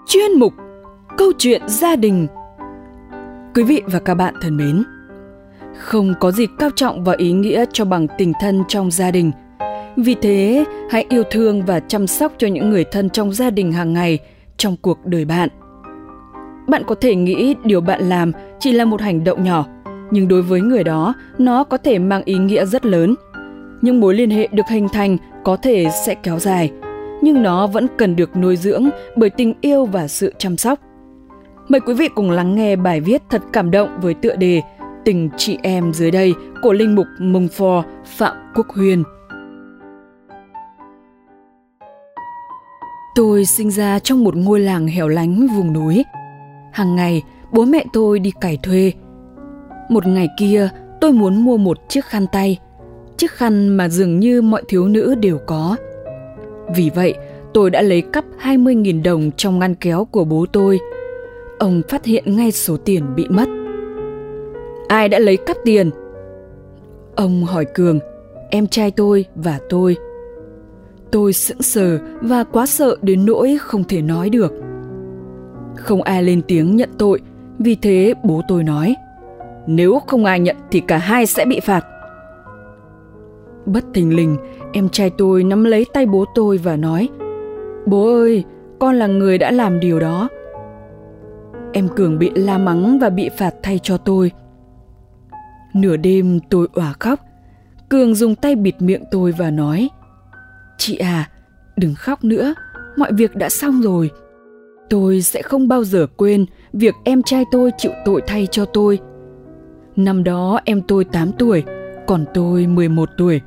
Chuyên 0.08 0.40
mục 0.40 0.54
Câu 1.18 1.32
chuyện 1.38 1.62
gia 1.68 1.96
đình 1.96 2.28
Quý 3.56 3.64
vị 3.64 3.82
và 3.86 4.00
các 4.00 4.14
bạn 4.14 4.34
thân 4.42 4.58
mến, 4.58 4.84
không 5.78 6.14
có 6.20 6.32
gì 6.32 6.48
cao 6.60 6.70
trọng 6.76 7.04
và 7.04 7.14
ý 7.18 7.32
nghĩa 7.32 7.66
cho 7.74 7.86
bằng 7.86 8.08
tình 8.18 8.34
thân 8.42 8.64
trong 8.68 8.92
gia 8.92 9.12
đình. 9.12 9.32
Vì 9.96 10.16
thế, 10.22 10.66
hãy 10.90 11.06
yêu 11.10 11.24
thương 11.32 11.66
và 11.66 11.80
chăm 11.80 12.08
sóc 12.08 12.32
cho 12.38 12.48
những 12.48 12.70
người 12.70 12.84
thân 12.84 13.10
trong 13.10 13.34
gia 13.34 13.50
đình 13.50 13.72
hàng 13.72 13.94
ngày 13.94 14.20
trong 14.58 14.76
cuộc 14.82 15.06
đời 15.06 15.26
bạn. 15.26 15.50
Bạn 16.68 16.84
có 16.88 16.96
thể 16.96 17.16
nghĩ 17.16 17.56
điều 17.64 17.82
bạn 17.82 18.10
làm 18.10 18.32
chỉ 18.60 18.72
là 18.72 18.86
một 18.86 19.02
hành 19.02 19.24
động 19.24 19.44
nhỏ, 19.44 19.66
nhưng 20.12 20.28
đối 20.28 20.42
với 20.42 20.62
người 20.62 20.84
đó, 20.84 21.14
nó 21.38 21.64
có 21.64 21.78
thể 21.78 22.00
mang 22.00 22.22
ý 22.26 22.38
nghĩa 22.38 22.66
rất 22.66 22.86
lớn. 22.86 23.16
Những 23.82 24.00
mối 24.00 24.14
liên 24.14 24.30
hệ 24.30 24.48
được 24.52 24.68
hình 24.70 24.88
thành 24.90 25.18
có 25.44 25.56
thể 25.56 25.88
sẽ 26.06 26.16
kéo 26.16 26.40
dài, 26.40 26.72
nhưng 27.22 27.44
nó 27.44 27.68
vẫn 27.68 27.88
cần 27.98 28.16
được 28.16 28.36
nuôi 28.36 28.58
dưỡng 28.58 28.90
bởi 29.16 29.30
tình 29.30 29.54
yêu 29.62 29.86
và 29.86 30.08
sự 30.08 30.34
chăm 30.38 30.58
sóc. 30.58 30.80
Mời 31.68 31.82
quý 31.82 31.94
vị 31.94 32.10
cùng 32.16 32.32
lắng 32.32 32.56
nghe 32.56 32.76
bài 32.76 33.02
viết 33.02 33.22
thật 33.30 33.42
cảm 33.54 33.72
động 33.72 33.90
với 34.02 34.14
tựa 34.14 34.36
đề 34.36 34.62
Tình 35.06 35.30
chị 35.38 35.58
em 35.64 35.94
dưới 35.94 36.12
đây 36.12 36.34
của 36.62 36.74
linh 36.74 36.96
mục 36.96 37.08
Mông 37.20 37.48
Phò 37.48 37.84
Phạm 38.06 38.36
Quốc 38.56 38.68
Huyền. 38.70 39.04
Tôi 43.16 43.46
sinh 43.46 43.72
ra 43.72 44.00
trong 44.00 44.24
một 44.24 44.36
ngôi 44.36 44.60
làng 44.60 44.88
hẻo 44.88 45.08
lánh 45.08 45.48
vùng 45.48 45.74
núi. 45.74 46.04
Hàng 46.72 46.96
ngày, 46.96 47.24
bố 47.52 47.66
mẹ 47.66 47.86
tôi 47.94 48.20
đi 48.20 48.32
cày 48.42 48.58
thuê. 48.64 48.92
Một 49.90 50.08
ngày 50.08 50.28
kia, 50.40 50.70
tôi 51.02 51.12
muốn 51.12 51.46
mua 51.46 51.58
một 51.58 51.78
chiếc 51.90 52.06
khăn 52.06 52.26
tay, 52.32 52.58
chiếc 53.18 53.32
khăn 53.32 53.68
mà 53.70 53.90
dường 53.90 54.20
như 54.20 54.42
mọi 54.42 54.64
thiếu 54.68 54.88
nữ 54.88 55.16
đều 55.16 55.40
có. 55.48 55.76
Vì 56.76 56.90
vậy, 56.96 57.14
tôi 57.54 57.70
đã 57.70 57.82
lấy 57.82 58.02
cắp 58.02 58.26
20.000 58.44 59.04
đồng 59.04 59.32
trong 59.38 59.60
ngăn 59.60 59.76
kéo 59.76 60.06
của 60.06 60.24
bố 60.24 60.46
tôi– 60.54 60.80
ông 61.62 61.82
phát 61.90 62.06
hiện 62.06 62.36
ngay 62.36 62.52
số 62.52 62.78
tiền 62.78 63.16
bị 63.16 63.26
mất. 63.30 63.46
Ai 64.88 65.10
đã 65.10 65.20
lấy 65.20 65.38
cắp 65.38 65.58
tiền? 65.64 65.90
Ông 67.16 67.44
hỏi 67.44 67.66
Cường, 67.74 68.00
em 68.50 68.68
trai 68.68 68.92
tôi 68.92 69.26
và 69.36 69.60
tôi. 69.70 69.98
Tôi 71.12 71.34
sững 71.34 71.62
sờ 71.62 72.00
và 72.22 72.44
quá 72.44 72.66
sợ 72.66 72.96
đến 73.02 73.26
nỗi 73.26 73.58
không 73.62 73.84
thể 73.84 74.02
nói 74.02 74.30
được. 74.30 74.54
Không 75.76 76.02
ai 76.02 76.24
lên 76.24 76.42
tiếng 76.48 76.76
nhận 76.76 76.90
tội, 76.98 77.22
vì 77.60 77.76
thế 77.76 78.14
bố 78.24 78.42
tôi 78.48 78.64
nói, 78.64 78.96
nếu 79.68 80.00
không 80.08 80.26
ai 80.26 80.40
nhận 80.40 80.56
thì 80.72 80.80
cả 80.80 80.98
hai 80.98 81.26
sẽ 81.26 81.46
bị 81.46 81.60
phạt. 81.60 81.86
Bất 83.66 83.84
thình 83.94 84.16
lình, 84.16 84.38
em 84.74 84.90
trai 84.90 85.10
tôi 85.18 85.44
nắm 85.44 85.64
lấy 85.64 85.86
tay 85.94 86.06
bố 86.06 86.26
tôi 86.36 86.58
và 86.58 86.76
nói, 86.76 87.10
Bố 87.86 88.14
ơi, 88.14 88.44
con 88.80 88.96
là 88.96 89.08
người 89.08 89.38
đã 89.38 89.52
làm 89.52 89.80
điều 89.80 90.00
đó 90.00 90.30
em 91.74 91.88
Cường 91.96 92.20
bị 92.20 92.32
la 92.36 92.58
mắng 92.58 93.00
và 93.00 93.10
bị 93.10 93.30
phạt 93.38 93.56
thay 93.64 93.80
cho 93.84 93.98
tôi. 93.98 94.32
Nửa 95.74 95.98
đêm 95.98 96.40
tôi 96.50 96.68
òa 96.74 96.94
khóc. 97.00 97.20
Cường 97.90 98.16
dùng 98.16 98.36
tay 98.36 98.56
bịt 98.56 98.76
miệng 98.80 99.04
tôi 99.12 99.32
và 99.32 99.52
nói 99.52 99.90
Chị 100.82 100.98
à, 100.98 101.30
đừng 101.78 101.96
khóc 101.96 102.24
nữa, 102.24 102.54
mọi 102.98 103.14
việc 103.14 103.36
đã 103.36 103.50
xong 103.50 103.82
rồi. 103.82 104.12
Tôi 104.90 105.22
sẽ 105.22 105.42
không 105.42 105.68
bao 105.68 105.84
giờ 105.84 106.08
quên 106.18 106.46
việc 106.74 106.96
em 107.04 107.24
trai 107.24 107.44
tôi 107.52 107.72
chịu 107.78 107.92
tội 108.06 108.22
thay 108.28 108.48
cho 108.52 108.66
tôi. 108.66 109.00
Năm 109.96 110.24
đó 110.24 110.60
em 110.66 110.82
tôi 110.88 111.06
8 111.06 111.32
tuổi, 111.40 111.64
còn 112.08 112.26
tôi 112.34 112.68
11 112.68 113.10
tuổi. 113.18 113.42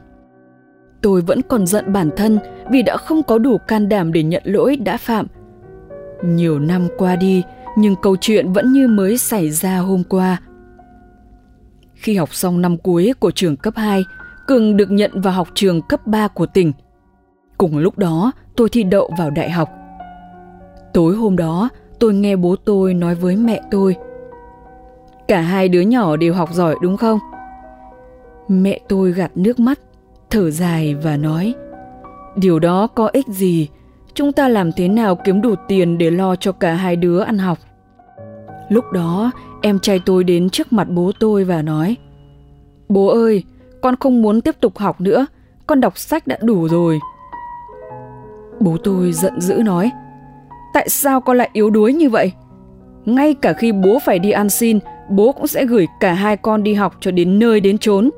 Tôi 1.02 1.20
vẫn 1.20 1.42
còn 1.42 1.66
giận 1.66 1.92
bản 1.92 2.10
thân 2.16 2.38
vì 2.70 2.82
đã 2.82 2.96
không 2.96 3.22
có 3.22 3.38
đủ 3.38 3.58
can 3.58 3.88
đảm 3.88 4.12
để 4.12 4.22
nhận 4.22 4.42
lỗi 4.44 4.76
đã 4.76 4.96
phạm. 4.96 5.26
Nhiều 6.24 6.58
năm 6.58 6.88
qua 6.98 7.16
đi, 7.16 7.42
nhưng 7.76 7.94
câu 8.02 8.16
chuyện 8.20 8.52
vẫn 8.52 8.72
như 8.72 8.88
mới 8.88 9.18
xảy 9.18 9.50
ra 9.50 9.78
hôm 9.78 10.02
qua. 10.08 10.40
Khi 11.94 12.16
học 12.16 12.34
xong 12.34 12.60
năm 12.60 12.76
cuối 12.78 13.12
của 13.20 13.30
trường 13.30 13.56
cấp 13.56 13.74
2, 13.76 14.04
Cường 14.46 14.76
được 14.76 14.90
nhận 14.90 15.20
vào 15.20 15.32
học 15.32 15.48
trường 15.54 15.82
cấp 15.82 16.06
3 16.06 16.28
của 16.28 16.46
tỉnh. 16.46 16.72
Cùng 17.58 17.78
lúc 17.78 17.98
đó, 17.98 18.32
tôi 18.56 18.68
thi 18.68 18.82
đậu 18.82 19.10
vào 19.18 19.30
đại 19.30 19.50
học. 19.50 19.68
Tối 20.92 21.14
hôm 21.14 21.36
đó, 21.36 21.68
tôi 21.98 22.14
nghe 22.14 22.36
bố 22.36 22.56
tôi 22.56 22.94
nói 22.94 23.14
với 23.14 23.36
mẹ 23.36 23.60
tôi. 23.70 23.96
Cả 25.28 25.40
hai 25.40 25.68
đứa 25.68 25.80
nhỏ 25.80 26.16
đều 26.16 26.34
học 26.34 26.52
giỏi 26.52 26.76
đúng 26.82 26.96
không? 26.96 27.18
Mẹ 28.48 28.80
tôi 28.88 29.12
gạt 29.12 29.30
nước 29.34 29.58
mắt, 29.58 29.78
thở 30.30 30.50
dài 30.50 30.94
và 30.94 31.16
nói 31.16 31.54
Điều 32.36 32.58
đó 32.58 32.86
có 32.86 33.10
ích 33.12 33.26
gì? 33.28 33.68
Chúng 34.14 34.32
ta 34.32 34.48
làm 34.48 34.72
thế 34.72 34.88
nào 34.88 35.14
kiếm 35.14 35.40
đủ 35.40 35.54
tiền 35.68 35.98
để 35.98 36.10
lo 36.10 36.36
cho 36.36 36.52
cả 36.52 36.74
hai 36.74 36.96
đứa 36.96 37.20
ăn 37.20 37.38
học? 37.38 37.58
Lúc 38.68 38.92
đó, 38.92 39.30
em 39.62 39.78
trai 39.78 40.00
tôi 40.06 40.24
đến 40.24 40.50
trước 40.50 40.72
mặt 40.72 40.88
bố 40.90 41.12
tôi 41.20 41.44
và 41.44 41.62
nói 41.62 41.96
Bố 42.88 43.08
ơi, 43.08 43.44
con 43.82 43.96
không 43.96 44.22
muốn 44.22 44.40
tiếp 44.40 44.56
tục 44.60 44.78
học 44.78 45.00
nữa, 45.00 45.26
con 45.66 45.80
đọc 45.80 45.98
sách 45.98 46.26
đã 46.26 46.38
đủ 46.42 46.68
rồi. 46.68 47.00
Bố 48.60 48.76
tôi 48.76 49.12
giận 49.12 49.40
dữ 49.40 49.54
nói 49.54 49.90
Tại 50.74 50.88
sao 50.88 51.20
con 51.20 51.36
lại 51.36 51.50
yếu 51.52 51.70
đuối 51.70 51.92
như 51.92 52.10
vậy? 52.10 52.32
Ngay 53.04 53.34
cả 53.34 53.52
khi 53.52 53.72
bố 53.72 53.98
phải 54.04 54.18
đi 54.18 54.30
ăn 54.30 54.50
xin, 54.50 54.78
bố 55.10 55.32
cũng 55.32 55.46
sẽ 55.46 55.66
gửi 55.66 55.86
cả 56.00 56.12
hai 56.12 56.36
con 56.36 56.62
đi 56.62 56.74
học 56.74 56.96
cho 57.00 57.10
đến 57.10 57.38
nơi 57.38 57.60
đến 57.60 57.78
chốn. 57.78 58.10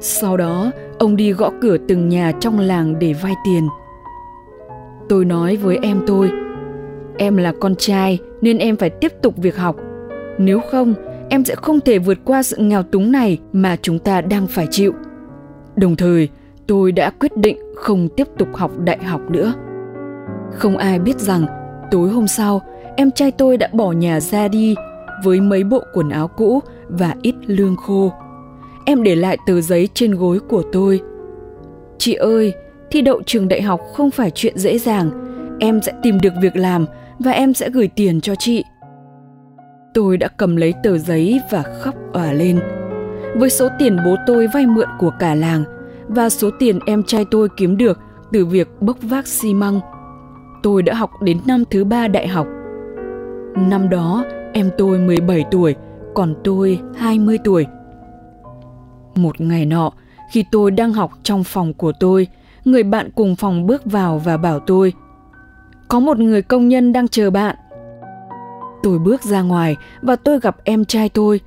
Sau 0.00 0.36
đó, 0.36 0.70
ông 0.98 1.16
đi 1.16 1.32
gõ 1.32 1.50
cửa 1.60 1.76
từng 1.88 2.08
nhà 2.08 2.32
trong 2.40 2.58
làng 2.58 2.98
để 2.98 3.12
vay 3.12 3.34
tiền. 3.44 3.68
Tôi 5.08 5.24
nói 5.24 5.56
với 5.56 5.78
em 5.82 6.04
tôi, 6.06 6.30
em 7.18 7.36
là 7.36 7.52
con 7.60 7.74
trai 7.78 8.18
nên 8.40 8.58
em 8.58 8.76
phải 8.76 8.90
tiếp 8.90 9.12
tục 9.22 9.34
việc 9.36 9.56
học. 9.56 9.76
Nếu 10.38 10.60
không, 10.70 10.94
em 11.28 11.44
sẽ 11.44 11.54
không 11.54 11.80
thể 11.80 11.98
vượt 11.98 12.18
qua 12.24 12.42
sự 12.42 12.56
nghèo 12.56 12.82
túng 12.82 13.12
này 13.12 13.38
mà 13.52 13.76
chúng 13.82 13.98
ta 13.98 14.20
đang 14.20 14.46
phải 14.46 14.66
chịu. 14.70 14.92
Đồng 15.76 15.96
thời, 15.96 16.28
tôi 16.66 16.92
đã 16.92 17.10
quyết 17.10 17.36
định 17.36 17.56
không 17.74 18.08
tiếp 18.16 18.28
tục 18.38 18.48
học 18.54 18.70
đại 18.84 18.98
học 19.04 19.20
nữa. 19.30 19.54
Không 20.52 20.76
ai 20.76 20.98
biết 20.98 21.18
rằng, 21.18 21.46
tối 21.90 22.08
hôm 22.08 22.26
sau, 22.26 22.60
em 22.96 23.10
trai 23.10 23.30
tôi 23.30 23.56
đã 23.56 23.68
bỏ 23.72 23.92
nhà 23.92 24.20
ra 24.20 24.48
đi 24.48 24.74
với 25.24 25.40
mấy 25.40 25.64
bộ 25.64 25.82
quần 25.94 26.10
áo 26.10 26.28
cũ 26.28 26.60
và 26.88 27.14
ít 27.22 27.34
lương 27.46 27.76
khô. 27.76 28.12
Em 28.84 29.02
để 29.02 29.16
lại 29.16 29.36
tờ 29.46 29.60
giấy 29.60 29.88
trên 29.94 30.14
gối 30.14 30.38
của 30.48 30.62
tôi. 30.72 31.00
Chị 31.98 32.14
ơi, 32.14 32.52
thi 32.90 33.02
đậu 33.02 33.22
trường 33.26 33.48
đại 33.48 33.62
học 33.62 33.80
không 33.94 34.10
phải 34.10 34.30
chuyện 34.30 34.58
dễ 34.58 34.78
dàng. 34.78 35.10
Em 35.60 35.82
sẽ 35.82 35.92
tìm 36.02 36.20
được 36.20 36.32
việc 36.42 36.56
làm 36.56 36.86
và 37.18 37.30
em 37.30 37.54
sẽ 37.54 37.70
gửi 37.70 37.88
tiền 37.88 38.20
cho 38.20 38.34
chị. 38.34 38.64
Tôi 39.94 40.16
đã 40.16 40.28
cầm 40.28 40.56
lấy 40.56 40.74
tờ 40.82 40.98
giấy 40.98 41.40
và 41.50 41.62
khóc 41.62 41.94
òa 42.12 42.32
lên. 42.32 42.60
Với 43.36 43.50
số 43.50 43.68
tiền 43.78 43.96
bố 44.04 44.16
tôi 44.26 44.46
vay 44.46 44.66
mượn 44.66 44.88
của 44.98 45.10
cả 45.18 45.34
làng 45.34 45.64
và 46.14 46.28
số 46.28 46.50
tiền 46.58 46.78
em 46.86 47.02
trai 47.02 47.24
tôi 47.30 47.48
kiếm 47.56 47.76
được 47.76 47.98
từ 48.32 48.46
việc 48.46 48.68
bốc 48.80 48.96
vác 49.02 49.26
xi 49.26 49.54
măng, 49.54 49.80
tôi 50.62 50.82
đã 50.82 50.94
học 50.94 51.10
đến 51.22 51.40
năm 51.46 51.64
thứ 51.70 51.84
ba 51.84 52.08
đại 52.08 52.28
học. 52.28 52.46
Năm 53.56 53.88
đó, 53.88 54.24
em 54.52 54.70
tôi 54.78 54.98
17 54.98 55.44
tuổi, 55.50 55.74
còn 56.14 56.34
tôi 56.44 56.80
20 56.96 57.38
tuổi. 57.44 57.66
Một 59.14 59.40
ngày 59.40 59.66
nọ, 59.66 59.92
khi 60.32 60.44
tôi 60.52 60.70
đang 60.70 60.92
học 60.92 61.10
trong 61.22 61.44
phòng 61.44 61.74
của 61.74 61.92
tôi, 62.00 62.26
người 62.64 62.82
bạn 62.82 63.10
cùng 63.14 63.36
phòng 63.36 63.66
bước 63.66 63.84
vào 63.84 64.18
và 64.18 64.36
bảo 64.36 64.60
tôi 64.60 64.92
Có 65.88 66.00
một 66.00 66.18
người 66.18 66.42
công 66.42 66.68
nhân 66.68 66.92
đang 66.92 67.08
chờ 67.08 67.30
bạn. 67.30 67.56
Tôi 68.82 68.98
bước 68.98 69.22
ra 69.22 69.42
ngoài 69.42 69.76
và 70.02 70.16
tôi 70.16 70.40
gặp 70.40 70.56
em 70.64 70.84
trai 70.84 71.08
tôi. 71.08 71.40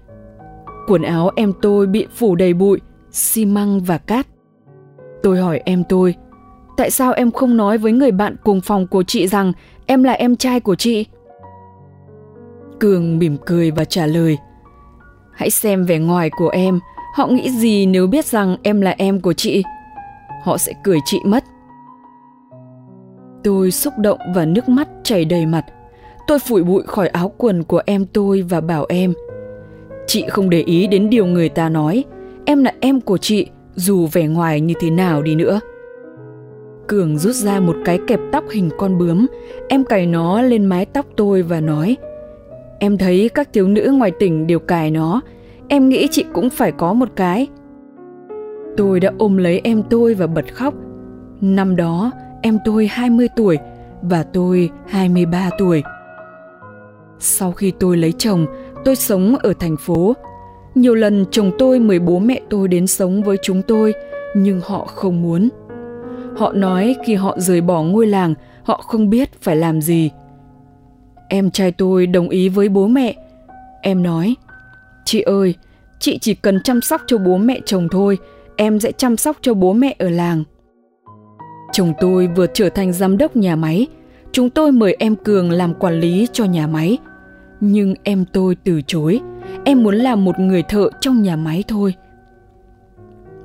Quần 0.87 1.01
áo 1.01 1.31
em 1.35 1.53
tôi 1.61 1.87
bị 1.87 2.07
phủ 2.15 2.35
đầy 2.35 2.53
bụi, 2.53 2.81
xi 3.11 3.45
măng 3.45 3.79
và 3.79 3.97
cát. 3.97 4.27
Tôi 5.23 5.37
hỏi 5.37 5.61
em 5.65 5.83
tôi, 5.89 6.15
tại 6.77 6.91
sao 6.91 7.13
em 7.13 7.31
không 7.31 7.57
nói 7.57 7.77
với 7.77 7.91
người 7.91 8.11
bạn 8.11 8.35
cùng 8.43 8.61
phòng 8.61 8.87
của 8.87 9.03
chị 9.03 9.27
rằng 9.27 9.53
em 9.85 10.03
là 10.03 10.11
em 10.11 10.35
trai 10.35 10.59
của 10.59 10.75
chị? 10.75 11.05
Cường 12.79 13.19
mỉm 13.19 13.37
cười 13.45 13.71
và 13.71 13.85
trả 13.85 14.05
lời, 14.05 14.37
hãy 15.33 15.49
xem 15.49 15.83
vẻ 15.83 15.99
ngoài 15.99 16.29
của 16.37 16.49
em, 16.49 16.79
họ 17.15 17.27
nghĩ 17.27 17.49
gì 17.49 17.85
nếu 17.85 18.07
biết 18.07 18.25
rằng 18.25 18.57
em 18.63 18.81
là 18.81 18.95
em 18.97 19.19
của 19.19 19.33
chị? 19.33 19.63
Họ 20.43 20.57
sẽ 20.57 20.73
cười 20.83 20.99
chị 21.05 21.19
mất. 21.25 21.43
Tôi 23.43 23.71
xúc 23.71 23.93
động 23.97 24.19
và 24.35 24.45
nước 24.45 24.69
mắt 24.69 24.87
chảy 25.03 25.25
đầy 25.25 25.45
mặt. 25.45 25.65
Tôi 26.27 26.39
phủi 26.39 26.63
bụi 26.63 26.83
khỏi 26.83 27.07
áo 27.07 27.31
quần 27.37 27.63
của 27.63 27.81
em 27.85 28.05
tôi 28.05 28.41
và 28.41 28.61
bảo 28.61 28.85
em, 28.89 29.13
chị 30.07 30.25
không 30.29 30.49
để 30.49 30.61
ý 30.61 30.87
đến 30.87 31.09
điều 31.09 31.25
người 31.25 31.49
ta 31.49 31.69
nói, 31.69 32.03
em 32.45 32.63
là 32.63 32.73
em 32.79 33.01
của 33.01 33.17
chị 33.17 33.47
dù 33.75 34.07
vẻ 34.07 34.27
ngoài 34.27 34.61
như 34.61 34.73
thế 34.79 34.89
nào 34.89 35.21
đi 35.21 35.35
nữa. 35.35 35.59
Cường 36.87 37.17
rút 37.17 37.35
ra 37.35 37.59
một 37.59 37.75
cái 37.85 37.99
kẹp 38.07 38.19
tóc 38.31 38.43
hình 38.51 38.69
con 38.77 38.97
bướm, 38.97 39.25
em 39.69 39.83
cài 39.83 40.05
nó 40.05 40.41
lên 40.41 40.65
mái 40.65 40.85
tóc 40.85 41.05
tôi 41.15 41.41
và 41.41 41.59
nói 41.59 41.97
Em 42.79 42.97
thấy 42.97 43.29
các 43.33 43.49
thiếu 43.53 43.67
nữ 43.67 43.91
ngoài 43.97 44.11
tỉnh 44.11 44.47
đều 44.47 44.59
cài 44.59 44.91
nó, 44.91 45.21
em 45.67 45.89
nghĩ 45.89 46.07
chị 46.11 46.25
cũng 46.33 46.49
phải 46.49 46.71
có 46.71 46.93
một 46.93 47.09
cái. 47.15 47.47
Tôi 48.77 48.99
đã 48.99 49.11
ôm 49.17 49.37
lấy 49.37 49.61
em 49.63 49.83
tôi 49.89 50.13
và 50.13 50.27
bật 50.27 50.53
khóc. 50.53 50.73
Năm 51.41 51.75
đó, 51.75 52.11
em 52.41 52.59
tôi 52.65 52.87
20 52.87 53.27
tuổi 53.35 53.57
và 54.01 54.23
tôi 54.23 54.69
23 54.87 55.49
tuổi. 55.57 55.83
Sau 57.19 57.51
khi 57.51 57.71
tôi 57.79 57.97
lấy 57.97 58.11
chồng, 58.11 58.45
tôi 58.85 58.95
sống 58.95 59.35
ở 59.35 59.53
thành 59.59 59.77
phố 59.77 60.13
nhiều 60.75 60.95
lần 60.95 61.25
chồng 61.31 61.51
tôi 61.57 61.79
mời 61.79 61.99
bố 61.99 62.19
mẹ 62.19 62.41
tôi 62.49 62.67
đến 62.67 62.87
sống 62.87 63.23
với 63.23 63.37
chúng 63.43 63.61
tôi, 63.61 63.93
nhưng 64.35 64.61
họ 64.63 64.85
không 64.85 65.21
muốn. 65.21 65.49
Họ 66.37 66.53
nói 66.53 66.95
khi 67.05 67.15
họ 67.15 67.35
rời 67.39 67.61
bỏ 67.61 67.83
ngôi 67.83 68.07
làng, 68.07 68.33
họ 68.63 68.81
không 68.87 69.09
biết 69.09 69.41
phải 69.41 69.55
làm 69.55 69.81
gì. 69.81 70.11
Em 71.29 71.51
trai 71.51 71.71
tôi 71.71 72.07
đồng 72.07 72.29
ý 72.29 72.49
với 72.49 72.69
bố 72.69 72.87
mẹ. 72.87 73.15
Em 73.81 74.03
nói, 74.03 74.35
chị 75.05 75.21
ơi, 75.21 75.55
chị 75.99 76.17
chỉ 76.21 76.33
cần 76.33 76.59
chăm 76.63 76.81
sóc 76.81 77.01
cho 77.07 77.17
bố 77.17 77.37
mẹ 77.37 77.59
chồng 77.65 77.87
thôi, 77.91 78.17
em 78.55 78.79
sẽ 78.79 78.91
chăm 78.91 79.17
sóc 79.17 79.37
cho 79.41 79.53
bố 79.53 79.73
mẹ 79.73 79.95
ở 79.99 80.09
làng. 80.09 80.43
Chồng 81.71 81.93
tôi 81.99 82.27
vừa 82.27 82.47
trở 82.53 82.69
thành 82.69 82.93
giám 82.93 83.17
đốc 83.17 83.35
nhà 83.35 83.55
máy, 83.55 83.87
chúng 84.31 84.49
tôi 84.49 84.71
mời 84.71 84.95
em 84.99 85.15
Cường 85.15 85.51
làm 85.51 85.73
quản 85.73 85.99
lý 85.99 86.27
cho 86.33 86.45
nhà 86.45 86.67
máy. 86.67 86.97
Nhưng 87.59 87.93
em 88.03 88.25
tôi 88.33 88.57
từ 88.63 88.81
chối, 88.87 89.21
em 89.63 89.83
muốn 89.83 89.95
làm 89.95 90.25
một 90.25 90.39
người 90.39 90.63
thợ 90.63 90.89
trong 91.01 91.21
nhà 91.21 91.35
máy 91.35 91.63
thôi. 91.67 91.93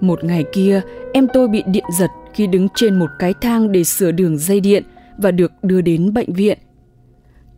Một 0.00 0.24
ngày 0.24 0.44
kia, 0.52 0.80
em 1.12 1.26
tôi 1.32 1.48
bị 1.48 1.62
điện 1.66 1.84
giật 1.98 2.10
khi 2.34 2.46
đứng 2.46 2.68
trên 2.74 2.98
một 2.98 3.10
cái 3.18 3.34
thang 3.40 3.72
để 3.72 3.84
sửa 3.84 4.12
đường 4.12 4.38
dây 4.38 4.60
điện 4.60 4.82
và 5.18 5.30
được 5.30 5.52
đưa 5.62 5.80
đến 5.80 6.14
bệnh 6.14 6.32
viện. 6.32 6.58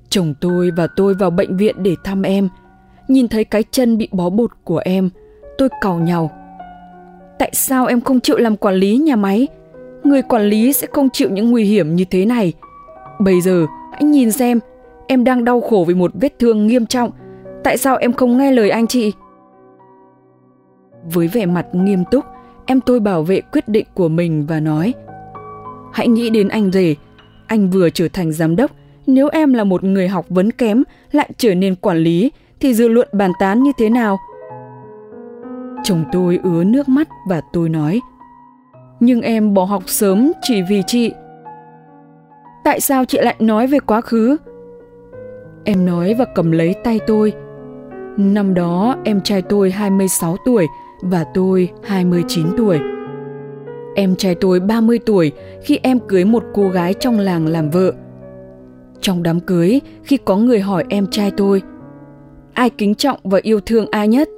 Chồng 0.09 0.35
tôi 0.41 0.71
và 0.77 0.87
tôi 0.97 1.15
vào 1.15 1.31
bệnh 1.31 1.57
viện 1.57 1.83
để 1.83 1.95
thăm 2.05 2.23
em. 2.23 2.49
Nhìn 3.09 3.29
thấy 3.29 3.45
cái 3.45 3.65
chân 3.71 3.99
bị 3.99 4.09
bó 4.13 4.31
bột 4.31 4.51
của 4.65 4.79
em, 4.85 5.11
tôi 5.59 5.69
cầu 5.81 5.99
nhau. 5.99 6.31
Tại 7.39 7.51
sao 7.55 7.87
em 7.87 8.01
không 8.01 8.21
chịu 8.21 8.37
làm 8.37 8.57
quản 8.57 8.75
lý 8.75 8.97
nhà 8.97 9.17
máy? 9.17 9.49
Người 10.05 10.23
quản 10.23 10.43
lý 10.43 10.73
sẽ 10.73 10.87
không 10.93 11.11
chịu 11.11 11.31
những 11.31 11.51
nguy 11.51 11.65
hiểm 11.65 11.97
như 11.97 12.05
thế 12.05 12.27
này. 12.27 12.53
Bây 13.21 13.41
giờ, 13.41 13.67
anh 13.93 14.11
nhìn 14.11 14.33
xem, 14.33 14.61
em 15.07 15.25
đang 15.25 15.45
đau 15.45 15.61
khổ 15.61 15.85
vì 15.89 15.95
một 15.95 16.11
vết 16.15 16.39
thương 16.39 16.67
nghiêm 16.67 16.87
trọng 16.87 17.11
tại 17.65 17.77
sao 17.77 17.97
em 17.97 18.13
không 18.13 18.39
nghe 18.39 18.53
lời 18.53 18.71
anh 18.71 18.87
chị? 18.87 19.13
Với 21.13 21.29
vẻ 21.29 21.47
mặt 21.47 21.67
nghiêm 21.73 22.05
túc, 22.11 22.25
em 22.67 22.81
tôi 22.81 23.01
bảo 23.01 23.23
vệ 23.23 23.41
quyết 23.41 23.69
định 23.69 23.87
của 23.95 24.09
mình 24.09 24.47
và 24.49 24.61
nói, 24.61 24.95
hãy 25.93 26.09
nghĩ 26.09 26.31
đến 26.31 26.49
anh 26.49 26.71
rể. 26.71 26.95
Anh 27.47 27.71
vừa 27.71 27.91
trở 27.91 28.09
thành 28.13 28.33
giám 28.33 28.57
đốc. 28.57 28.71
Nếu 29.07 29.29
em 29.29 29.53
là 29.53 29.65
một 29.65 29.85
người 29.85 30.09
học 30.09 30.27
vấn 30.29 30.51
kém, 30.51 30.83
lại 31.13 31.31
trở 31.37 31.55
nên 31.55 31.75
quản 31.75 31.97
lý, 31.97 32.33
thì 32.61 32.75
dư 32.75 32.89
luận 32.89 33.09
bàn 33.13 33.31
tán 33.41 33.63
như 33.63 33.73
thế 33.79 33.91
nào? 33.91 34.19
Chồng 35.83 36.05
tôi 36.13 36.39
ứa 36.43 36.65
nước 36.65 36.89
mắt 36.89 37.09
và 37.29 37.41
tôi 37.53 37.69
nói, 37.69 38.01
nhưng 39.01 39.21
em 39.21 39.55
bỏ 39.55 39.65
học 39.65 39.83
sớm 39.87 40.33
chỉ 40.43 40.63
vì 40.69 40.83
chị. 40.87 41.13
Tại 42.65 42.81
sao 42.81 43.05
chị 43.05 43.19
lại 43.23 43.37
nói 43.39 43.67
về 43.67 43.79
quá 43.79 44.01
khứ? 44.01 44.37
Em 45.65 45.87
nói 45.87 46.15
và 46.15 46.25
cầm 46.35 46.53
lấy 46.53 46.75
tay 46.85 47.01
tôi. 47.07 47.33
Năm 48.17 48.55
đó 48.55 48.97
em 49.05 49.21
trai 49.21 49.43
tôi 49.43 49.71
26 49.71 50.37
tuổi 50.45 50.67
và 51.03 51.25
tôi 51.35 51.71
29 51.83 52.47
tuổi. 52.57 52.81
Em 53.95 54.17
trai 54.17 54.35
tôi 54.35 54.61
30 54.61 54.99
tuổi 55.07 55.33
khi 55.63 55.79
em 55.83 55.99
cưới 56.01 56.25
một 56.25 56.45
cô 56.55 56.69
gái 56.69 56.95
trong 56.95 57.19
làng 57.19 57.47
làm 57.47 57.71
vợ. 57.71 57.93
Trong 59.01 59.23
đám 59.23 59.41
cưới, 59.41 59.81
khi 60.03 60.17
có 60.17 60.37
người 60.37 60.61
hỏi 60.61 60.85
em 60.89 61.07
trai 61.07 61.31
tôi, 61.31 61.63
ai 62.55 62.71
kính 62.71 62.95
trọng 62.95 63.19
và 63.25 63.39
yêu 63.43 63.61
thương 63.61 63.87
ai 63.91 64.09
nhất? 64.09 64.29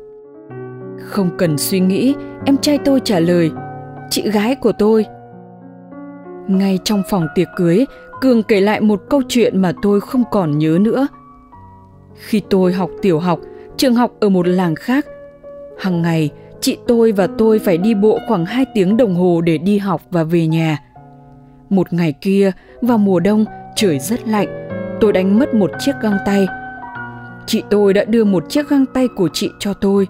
Không 0.99 1.31
cần 1.39 1.59
suy 1.59 1.81
nghĩ, 1.81 2.15
em 2.45 2.57
trai 2.57 2.79
tôi 2.79 3.01
trả 3.05 3.21
lời, 3.21 3.51
chị 4.11 4.31
gái 4.31 4.55
của 4.55 4.73
tôi. 4.79 5.07
Ngay 6.49 6.79
trong 6.85 7.03
phòng 7.11 7.27
tiệc 7.35 7.49
cưới, 7.57 7.85
Cường 8.21 8.43
kể 8.43 8.61
lại 8.61 8.81
một 8.81 9.03
câu 9.11 9.23
chuyện 9.29 9.63
mà 9.63 9.73
tôi 9.83 10.01
không 10.01 10.25
còn 10.31 10.59
nhớ 10.59 10.79
nữa. 10.81 11.07
Khi 12.15 12.43
tôi 12.51 12.73
học 12.73 12.91
tiểu 13.03 13.19
học, 13.19 13.41
trường 13.77 13.95
học 13.95 14.13
ở 14.21 14.29
một 14.29 14.47
làng 14.47 14.75
khác, 14.75 15.07
hàng 15.79 16.03
ngày 16.03 16.31
chị 16.61 16.79
tôi 16.87 17.13
và 17.13 17.27
tôi 17.39 17.59
phải 17.59 17.79
đi 17.79 17.95
bộ 17.95 18.19
khoảng 18.29 18.47
2 18.47 18.65
tiếng 18.75 18.97
đồng 18.97 19.15
hồ 19.15 19.41
để 19.41 19.59
đi 19.59 19.79
học 19.79 20.03
và 20.11 20.25
về 20.25 20.47
nhà. 20.47 20.79
Một 21.71 21.93
ngày 21.93 22.13
kia, 22.21 22.53
vào 22.83 22.99
mùa 22.99 23.21
đông, 23.21 23.45
trời 23.77 23.99
rất 23.99 24.29
lạnh, 24.29 24.69
tôi 25.01 25.13
đánh 25.13 25.39
mất 25.39 25.55
một 25.55 25.71
chiếc 25.79 25.93
găng 26.03 26.17
tay. 26.27 26.47
Chị 27.47 27.63
tôi 27.71 27.95
đã 27.95 28.05
đưa 28.05 28.25
một 28.25 28.45
chiếc 28.49 28.69
găng 28.69 28.87
tay 28.87 29.09
của 29.17 29.29
chị 29.33 29.51
cho 29.59 29.75
tôi. 29.75 30.09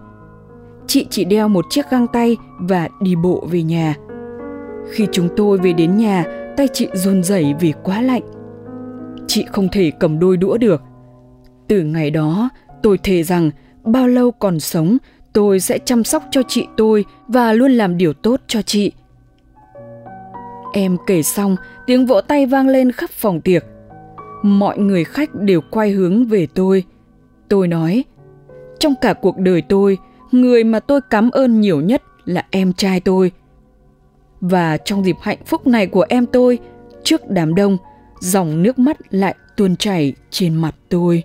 Chị 0.87 1.07
chỉ 1.11 1.25
đeo 1.25 1.49
một 1.49 1.65
chiếc 1.71 1.91
găng 1.91 2.07
tay 2.07 2.37
và 2.61 2.89
đi 3.03 3.17
bộ 3.17 3.47
về 3.51 3.63
nhà. 3.63 3.95
Khi 4.91 5.07
chúng 5.13 5.29
tôi 5.37 5.59
về 5.59 5.73
đến 5.73 5.97
nhà, 5.97 6.25
tay 6.57 6.69
chị 6.73 6.89
run 6.95 7.23
rẩy 7.23 7.55
vì 7.61 7.73
quá 7.83 8.01
lạnh. 8.01 8.23
Chị 9.27 9.45
không 9.53 9.69
thể 9.73 9.93
cầm 10.01 10.19
đôi 10.19 10.37
đũa 10.37 10.59
được. 10.59 10.83
Từ 11.69 11.83
ngày 11.83 12.11
đó, 12.11 12.49
tôi 12.85 12.99
thề 12.99 13.23
rằng 13.23 13.51
bao 13.85 14.09
lâu 14.09 14.31
còn 14.31 14.61
sống, 14.61 14.97
tôi 15.33 15.61
sẽ 15.61 15.79
chăm 15.79 16.05
sóc 16.05 16.25
cho 16.31 16.43
chị 16.49 16.67
tôi 16.77 17.05
và 17.29 17.53
luôn 17.53 17.73
làm 17.73 17.97
điều 17.97 18.13
tốt 18.13 18.41
cho 18.47 18.63
chị. 18.63 18.93
Em 20.73 20.97
kể 21.07 21.23
xong, 21.23 21.57
tiếng 21.87 22.07
vỗ 22.07 22.21
tay 22.21 22.47
vang 22.47 22.69
lên 22.69 22.93
khắp 22.93 23.11
phòng 23.11 23.41
tiệc. 23.41 23.65
Mọi 24.43 24.79
người 24.79 25.05
khách 25.05 25.35
đều 25.35 25.61
quay 25.71 25.91
hướng 25.91 26.25
về 26.25 26.47
tôi. 26.55 26.85
Tôi 27.49 27.69
nói, 27.69 28.05
trong 28.79 28.95
cả 29.01 29.15
cuộc 29.15 29.39
đời 29.39 29.63
tôi, 29.63 29.99
người 30.33 30.65
mà 30.65 30.81
tôi 30.81 31.01
cảm 31.11 31.31
ơn 31.31 31.61
nhiều 31.61 31.81
nhất 31.81 32.03
là 32.25 32.47
em 32.51 32.73
trai 32.73 33.01
tôi. 33.01 33.33
Và 34.41 34.77
trong 34.77 35.05
dịp 35.05 35.17
hạnh 35.21 35.45
phúc 35.47 35.67
này 35.67 35.87
của 35.87 36.07
em 36.09 36.27
tôi, 36.27 36.59
trước 37.05 37.31
đám 37.31 37.55
đông, 37.55 37.77
dòng 38.21 38.63
nước 38.63 38.79
mắt 38.79 38.97
lại 39.11 39.35
tuôn 39.57 39.77
chảy 39.77 40.15
trên 40.31 40.55
mặt 40.55 40.75
tôi. 40.89 41.25